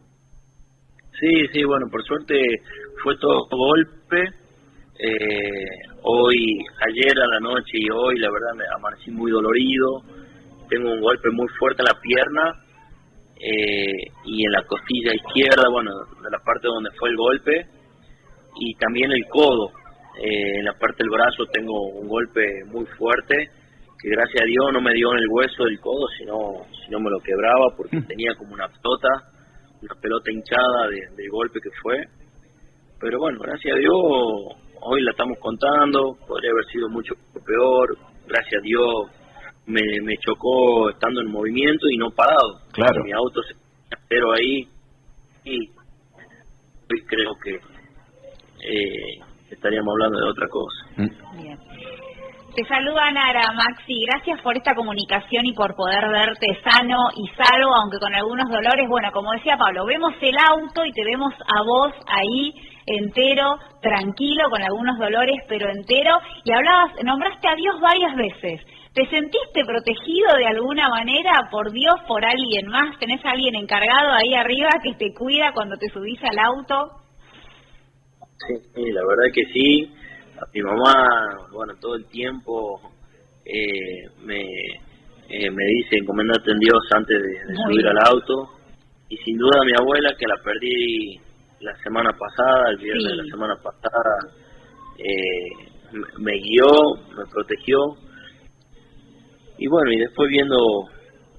Sí, 1.19 1.47
sí, 1.53 1.63
bueno, 1.63 1.85
por 1.91 2.03
suerte 2.03 2.35
fue 3.03 3.15
todo 3.17 3.45
golpe. 3.47 4.33
Eh, 5.01 5.65
hoy, 6.01 6.57
ayer 6.89 7.13
a 7.21 7.27
la 7.27 7.39
noche 7.39 7.73
y 7.73 7.89
hoy, 7.91 8.17
la 8.17 8.31
verdad, 8.31 8.55
me 8.57 8.65
amanecí 8.75 9.11
muy 9.11 9.29
dolorido. 9.29 10.01
Tengo 10.67 10.91
un 10.93 10.99
golpe 10.99 11.29
muy 11.31 11.47
fuerte 11.59 11.83
en 11.83 11.93
la 11.93 12.01
pierna 12.01 12.53
eh, 13.35 14.11
y 14.25 14.45
en 14.45 14.51
la 14.51 14.63
costilla 14.63 15.13
izquierda, 15.13 15.69
bueno, 15.71 15.91
de 16.23 16.29
la 16.31 16.39
parte 16.43 16.67
donde 16.67 16.89
fue 16.97 17.09
el 17.09 17.15
golpe 17.15 17.78
y 18.59 18.75
también 18.75 19.11
el 19.11 19.25
codo. 19.29 19.71
Eh, 20.21 20.59
en 20.59 20.65
la 20.65 20.73
parte 20.73 20.97
del 20.99 21.09
brazo 21.09 21.45
tengo 21.53 21.73
un 21.93 22.07
golpe 22.07 22.43
muy 22.65 22.85
fuerte 22.97 23.35
que 24.01 24.09
gracias 24.09 24.43
a 24.43 24.45
Dios 24.45 24.73
no 24.73 24.81
me 24.81 24.93
dio 24.93 25.11
en 25.13 25.19
el 25.19 25.29
hueso 25.29 25.63
del 25.63 25.79
codo, 25.79 26.07
sino, 26.17 26.35
sino 26.85 26.99
me 26.99 27.09
lo 27.09 27.19
quebraba 27.19 27.75
porque 27.75 27.97
mm. 27.97 28.07
tenía 28.07 28.35
como 28.35 28.53
una 28.53 28.67
pelota, 28.67 29.09
una 29.81 29.95
pelota 30.01 30.31
hinchada 30.31 30.87
del 30.89 31.29
golpe 31.29 31.59
que 31.61 31.69
fue. 31.81 32.03
Pero 32.99 33.19
bueno, 33.19 33.39
gracias 33.39 33.75
a 33.75 33.79
Dios 33.79 33.93
hoy 34.81 35.01
la 35.01 35.11
estamos 35.11 35.37
contando, 35.39 36.17
podría 36.27 36.51
haber 36.51 36.65
sido 36.65 36.89
mucho 36.89 37.13
peor, 37.45 37.97
gracias 38.27 38.61
a 38.61 38.63
Dios 38.63 39.07
me, 39.65 39.81
me 40.03 40.17
chocó 40.17 40.89
estando 40.89 41.21
en 41.21 41.27
movimiento 41.27 41.89
y 41.89 41.97
no 41.97 42.09
parado. 42.11 42.61
Claro. 42.71 43.03
Mi 43.03 43.11
auto 43.11 43.41
se 43.43 43.53
pero 44.07 44.31
ahí 44.33 44.67
y 45.45 45.69
hoy 45.69 47.01
creo 47.07 47.31
que 47.43 47.59
eh, 48.63 49.19
estaríamos 49.49 49.91
hablando 49.93 50.19
de 50.19 50.29
otra 50.29 50.47
cosa. 50.47 50.85
Mm. 50.97 51.41
Bien. 51.41 51.57
Te 52.55 52.65
saluda 52.65 53.11
Nara, 53.11 53.53
Maxi. 53.53 54.05
Gracias 54.05 54.41
por 54.41 54.57
esta 54.57 54.73
comunicación 54.73 55.45
y 55.45 55.53
por 55.53 55.75
poder 55.75 56.09
verte 56.09 56.47
sano 56.63 56.97
y 57.15 57.27
salvo, 57.29 57.73
aunque 57.75 57.99
con 57.99 58.13
algunos 58.13 58.49
dolores. 58.49 58.89
Bueno, 58.89 59.11
como 59.13 59.31
decía 59.31 59.55
Pablo, 59.55 59.85
vemos 59.85 60.13
el 60.19 60.35
auto 60.37 60.83
y 60.83 60.91
te 60.91 61.05
vemos 61.05 61.33
a 61.33 61.61
vos 61.63 61.93
ahí 62.07 62.53
entero, 62.85 63.59
tranquilo, 63.81 64.49
con 64.49 64.61
algunos 64.63 64.97
dolores, 64.97 65.37
pero 65.47 65.69
entero. 65.69 66.17
Y 66.43 66.51
hablabas, 66.51 66.93
nombraste 67.03 67.47
a 67.47 67.55
Dios 67.55 67.79
varias 67.79 68.15
veces. 68.15 68.61
¿Te 68.93 69.05
sentiste 69.07 69.63
protegido 69.63 70.35
de 70.37 70.47
alguna 70.47 70.89
manera 70.89 71.47
por 71.51 71.71
Dios, 71.71 71.95
por 72.07 72.25
alguien 72.25 72.67
más? 72.67 72.97
¿Tenés 72.99 73.23
a 73.23 73.31
alguien 73.31 73.55
encargado 73.55 74.11
ahí 74.11 74.33
arriba 74.33 74.69
que 74.83 74.95
te 74.95 75.13
cuida 75.13 75.53
cuando 75.53 75.77
te 75.77 75.87
subís 75.89 76.19
al 76.23 76.39
auto? 76.39 76.89
Sí, 78.47 78.91
la 78.91 79.01
verdad 79.05 79.33
que 79.33 79.45
sí. 79.53 79.91
Mi 80.53 80.61
mamá, 80.61 81.49
bueno, 81.51 81.73
todo 81.81 81.95
el 81.95 82.05
tiempo 82.05 82.79
eh, 83.45 84.07
me, 84.23 84.41
eh, 85.29 85.51
me 85.51 85.65
dice 85.65 85.97
encomendate 85.97 86.51
en 86.51 86.59
Dios 86.59 86.79
antes 86.95 87.21
de, 87.21 87.55
subir 87.65 87.87
al 87.87 87.97
auto. 88.07 88.49
Y 89.09 89.17
sin 89.17 89.37
duda 89.37 89.65
mi 89.65 89.73
abuela, 89.77 90.15
que 90.17 90.27
la 90.27 90.37
perdí 90.43 91.19
la 91.61 91.75
semana 91.83 92.11
pasada, 92.13 92.69
el 92.69 92.77
viernes 92.77 93.05
de 93.05 93.15
la 93.15 93.25
semana 93.25 93.55
pasada, 93.55 94.15
eh, 94.97 95.69
me 96.19 96.33
guió, 96.33 96.95
me 97.17 97.25
protegió. 97.31 97.77
Y 99.57 99.67
bueno, 99.67 99.91
y 99.91 99.97
después 99.97 100.29
viendo 100.29 100.55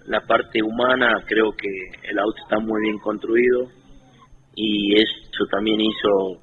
la 0.06 0.20
parte 0.26 0.62
humana, 0.62 1.24
creo 1.26 1.52
que 1.52 1.68
el 2.10 2.18
auto 2.18 2.36
está 2.42 2.58
muy 2.58 2.82
bien 2.82 2.98
construido 2.98 3.68
y 4.54 4.94
eso 4.94 5.46
también 5.50 5.80
hizo 5.80 6.42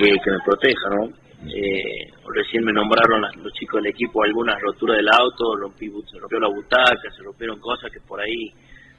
que, 0.00 0.30
me 0.30 0.38
proteja, 0.44 0.88
¿no? 0.90 1.08
Eh, 1.48 2.10
recién 2.34 2.64
me 2.64 2.72
nombraron 2.72 3.22
los 3.42 3.52
chicos 3.54 3.82
del 3.82 3.90
equipo 3.90 4.22
algunas 4.22 4.60
roturas 4.60 4.98
del 4.98 5.08
auto, 5.08 5.56
rompí, 5.56 5.90
se 6.10 6.18
rompió 6.18 6.38
la 6.38 6.48
butaca, 6.48 7.10
se 7.16 7.22
rompieron 7.22 7.58
cosas 7.58 7.90
que 7.90 8.00
por 8.00 8.20
ahí 8.20 8.52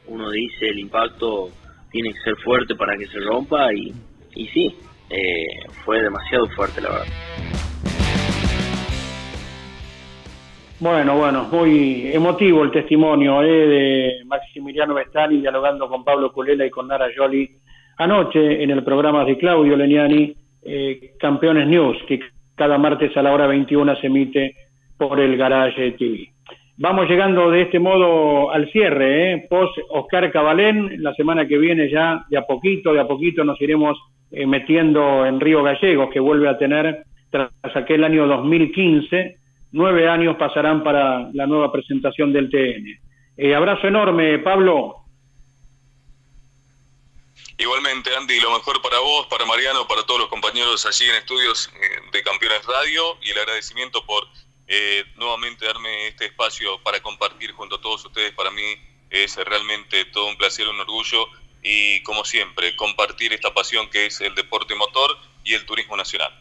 uno 0.08 0.30
dice 0.32 0.68
el 0.68 0.80
impacto 0.80 1.50
tiene 1.92 2.14
que 2.14 2.20
ser 2.22 2.36
fuerte 2.38 2.76
para 2.76 2.98
que 2.98 3.06
se 3.08 3.20
rompa 3.20 3.72
y, 3.74 3.94
y 4.36 4.48
sí, 4.48 4.76
eh, 5.10 5.46
fue 5.86 6.02
demasiado 6.02 6.48
fuerte 6.50 6.82
la 6.82 6.90
verdad. 6.90 7.06
Bueno, 10.80 11.16
bueno, 11.16 11.44
muy 11.52 12.12
emotivo 12.12 12.64
el 12.64 12.72
testimonio 12.72 13.44
eh, 13.44 13.68
de 13.68 14.26
Maximiliano 14.26 14.96
Vestani 14.96 15.40
dialogando 15.40 15.88
con 15.88 16.04
Pablo 16.04 16.32
Culela 16.32 16.66
y 16.66 16.72
con 16.72 16.88
Nara 16.88 17.08
Joli 17.16 17.48
anoche 17.98 18.64
en 18.64 18.72
el 18.72 18.84
programa 18.84 19.24
de 19.24 19.38
Claudio 19.38 19.76
Leniani, 19.76 20.34
eh, 20.64 21.14
Campeones 21.20 21.68
News, 21.68 21.98
que 22.08 22.20
cada 22.56 22.78
martes 22.78 23.16
a 23.18 23.22
la 23.22 23.34
hora 23.34 23.48
21 23.48 23.96
se 23.98 24.08
emite 24.08 24.56
por 24.98 25.20
el 25.20 25.36
Garage 25.38 25.92
TV. 25.94 26.32
Vamos 26.78 27.08
llegando 27.08 27.52
de 27.52 27.64
este 27.64 27.80
modo 27.80 28.52
al 28.52 28.72
cierre, 28.72 29.34
¿eh? 29.34 29.48
post 29.50 29.78
Oscar 29.90 30.32
Cabalén, 30.32 31.04
la 31.04 31.14
semana 31.14 31.48
que 31.48 31.58
viene 31.58 31.90
ya 31.90 32.26
de 32.30 32.38
a 32.38 32.44
poquito, 32.44 32.94
de 32.94 33.02
a 33.02 33.08
poquito 33.08 33.44
nos 33.44 33.62
iremos 33.62 34.00
eh, 34.32 34.48
metiendo 34.48 35.26
en 35.26 35.40
Río 35.40 35.62
Gallegos, 35.62 36.10
que 36.12 36.20
vuelve 36.20 36.50
a 36.50 36.58
tener, 36.58 37.04
tras 37.30 37.52
aquel 37.76 38.04
año 38.04 38.26
2015, 38.26 39.38
nueve 39.74 40.08
años 40.08 40.38
pasarán 40.38 40.84
para 40.84 41.30
la 41.34 41.46
nueva 41.46 41.72
presentación 41.72 42.34
del 42.34 42.50
TN. 42.50 42.86
Eh, 43.38 43.56
abrazo 43.56 43.88
enorme, 43.88 44.40
Pablo. 44.40 45.01
Igualmente, 47.62 48.10
Andy, 48.18 48.40
lo 48.40 48.50
mejor 48.58 48.82
para 48.82 48.98
vos, 48.98 49.28
para 49.28 49.46
Mariano, 49.46 49.88
para 49.88 50.02
todos 50.02 50.22
los 50.22 50.30
compañeros 50.30 50.84
allí 50.88 51.08
en 51.08 51.18
estudios 51.18 51.72
eh, 51.76 52.02
de 52.12 52.24
Campeones 52.24 52.66
Radio 52.66 53.18
y 53.22 53.30
el 53.30 53.38
agradecimiento 53.38 54.04
por 54.04 54.24
eh, 54.68 55.04
nuevamente 55.16 55.68
darme 55.68 56.08
este 56.08 56.26
espacio 56.26 56.82
para 56.82 57.00
compartir 57.02 57.52
junto 57.52 57.76
a 57.76 57.82
todos 57.82 58.04
ustedes. 58.04 58.32
Para 58.32 58.50
mí 58.50 58.64
es 59.12 59.38
realmente 59.46 60.06
todo 60.06 60.28
un 60.28 60.38
placer, 60.38 60.68
un 60.68 60.80
orgullo 60.80 61.28
y, 61.62 62.02
como 62.02 62.26
siempre, 62.26 62.76
compartir 62.76 63.32
esta 63.32 63.54
pasión 63.54 63.88
que 63.92 64.08
es 64.08 64.20
el 64.22 64.34
deporte 64.34 64.74
motor 64.74 65.12
y 65.44 65.54
el 65.54 65.64
turismo 65.64 65.96
nacional. 65.96 66.32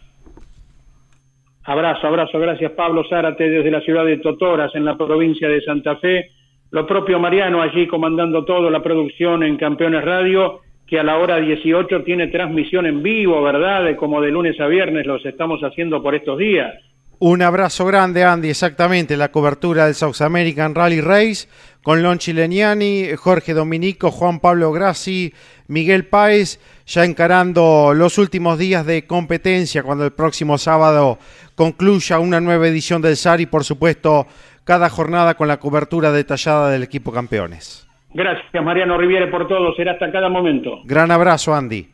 Abrazo, 1.64 2.06
abrazo, 2.06 2.38
gracias 2.38 2.72
Pablo 2.72 3.04
Zárate 3.11 3.44
desde 3.44 3.70
la 3.70 3.83
ciudad 3.83 4.06
de 4.06 4.16
Totoras, 4.16 4.74
en 4.74 4.87
la 4.87 4.96
provincia 4.96 5.48
de 5.50 5.61
Santa 5.61 5.96
Fe. 5.96 6.30
Lo 6.70 6.87
propio 6.87 7.18
Mariano 7.18 7.61
allí 7.61 7.87
comandando 7.87 8.46
todo, 8.46 8.70
la 8.70 8.83
producción 8.83 9.42
en 9.42 9.59
Campeones 9.59 10.02
Radio, 10.02 10.62
que 10.90 10.98
a 10.98 11.05
la 11.05 11.18
hora 11.18 11.38
18 11.38 12.03
tiene 12.03 12.26
transmisión 12.26 12.85
en 12.85 13.00
vivo, 13.00 13.40
¿verdad? 13.42 13.96
Como 13.96 14.20
de 14.20 14.33
lunes 14.33 14.59
a 14.61 14.66
viernes 14.66 15.07
los 15.07 15.24
estamos 15.24 15.61
haciendo 15.61 16.03
por 16.03 16.16
estos 16.16 16.37
días. 16.37 16.74
Un 17.20 17.42
abrazo 17.42 17.87
grande, 17.87 18.24
Andy, 18.24 18.48
exactamente, 18.48 19.16
la 19.16 19.31
cobertura 19.31 19.85
del 19.85 19.94
South 19.94 20.20
American 20.20 20.74
Rally 20.74 21.00
Race 21.00 21.48
con 21.83 22.03
Lon 22.03 22.18
Chileniani, 22.18 23.11
Jorge 23.16 23.55
Dominico, 23.55 24.11
Juan 24.11 24.40
Pablo 24.40 24.72
Grassi, 24.72 25.33
Miguel 25.68 26.07
Páez, 26.07 26.59
ya 26.87 27.05
encarando 27.05 27.92
los 27.94 28.18
últimos 28.18 28.59
días 28.59 28.85
de 28.85 29.07
competencia 29.07 29.85
cuando 29.85 30.05
el 30.05 30.12
próximo 30.12 30.59
sábado 30.59 31.18
concluya 31.55 32.18
una 32.18 32.40
nueva 32.40 32.66
edición 32.66 33.00
del 33.00 33.16
SAR 33.16 33.40
y 33.40 33.46
por 33.46 33.64
supuesto 33.64 34.26
cada 34.64 34.88
jornada 34.88 35.35
con 35.35 35.46
la 35.46 35.61
cobertura 35.61 36.11
detallada 36.11 36.70
del 36.70 36.83
equipo 36.83 37.12
campeones. 37.12 37.89
Gracias 38.12 38.64
Mariano 38.64 38.99
Riviere 38.99 39.29
por 39.29 39.46
todo, 39.46 39.75
será 39.75 39.92
hasta 39.92 40.11
cada 40.11 40.29
momento. 40.29 40.81
Gran 40.85 41.11
abrazo 41.11 41.55
Andy. 41.55 41.87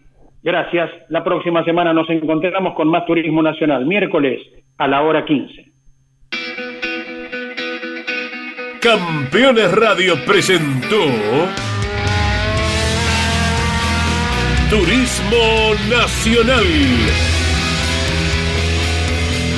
Gracias, 0.42 0.90
la 1.08 1.24
próxima 1.24 1.64
semana 1.64 1.92
nos 1.92 2.08
encontramos 2.08 2.74
con 2.74 2.88
más 2.88 3.04
Turismo 3.04 3.42
Nacional, 3.42 3.84
miércoles 3.84 4.40
a 4.78 4.86
la 4.86 5.02
hora 5.02 5.24
15. 5.24 5.72
Campeones 8.80 9.72
Radio 9.72 10.14
presentó 10.24 11.04
Turismo 14.70 15.74
Nacional. 15.90 16.64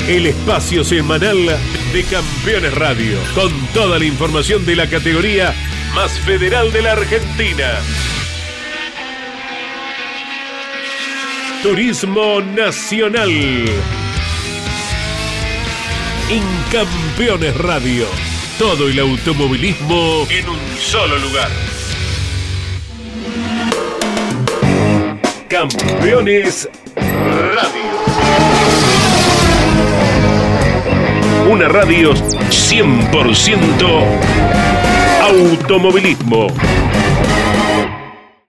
El 0.08 0.26
espacio 0.26 0.84
semanal 0.84 1.36
de 1.92 2.04
Campeones 2.04 2.74
Radio, 2.74 3.18
con 3.34 3.50
toda 3.74 3.98
la 3.98 4.06
información 4.06 4.64
de 4.64 4.76
la 4.76 4.88
categoría 4.88 5.52
más 5.94 6.18
federal 6.20 6.72
de 6.72 6.82
la 6.82 6.92
Argentina. 6.92 7.80
Turismo 11.62 12.40
Nacional. 12.40 13.30
En 16.30 16.42
Campeones 16.70 17.56
Radio. 17.56 18.06
Todo 18.58 18.88
el 18.88 18.98
automovilismo 18.98 20.26
en 20.30 20.48
un 20.48 20.58
solo 20.78 21.18
lugar. 21.18 21.50
Campeones 25.48 26.68
Radio. 26.96 27.88
Una 31.50 31.68
radio 31.68 32.12
100% 32.12 34.77
automovilismo. 35.28 36.48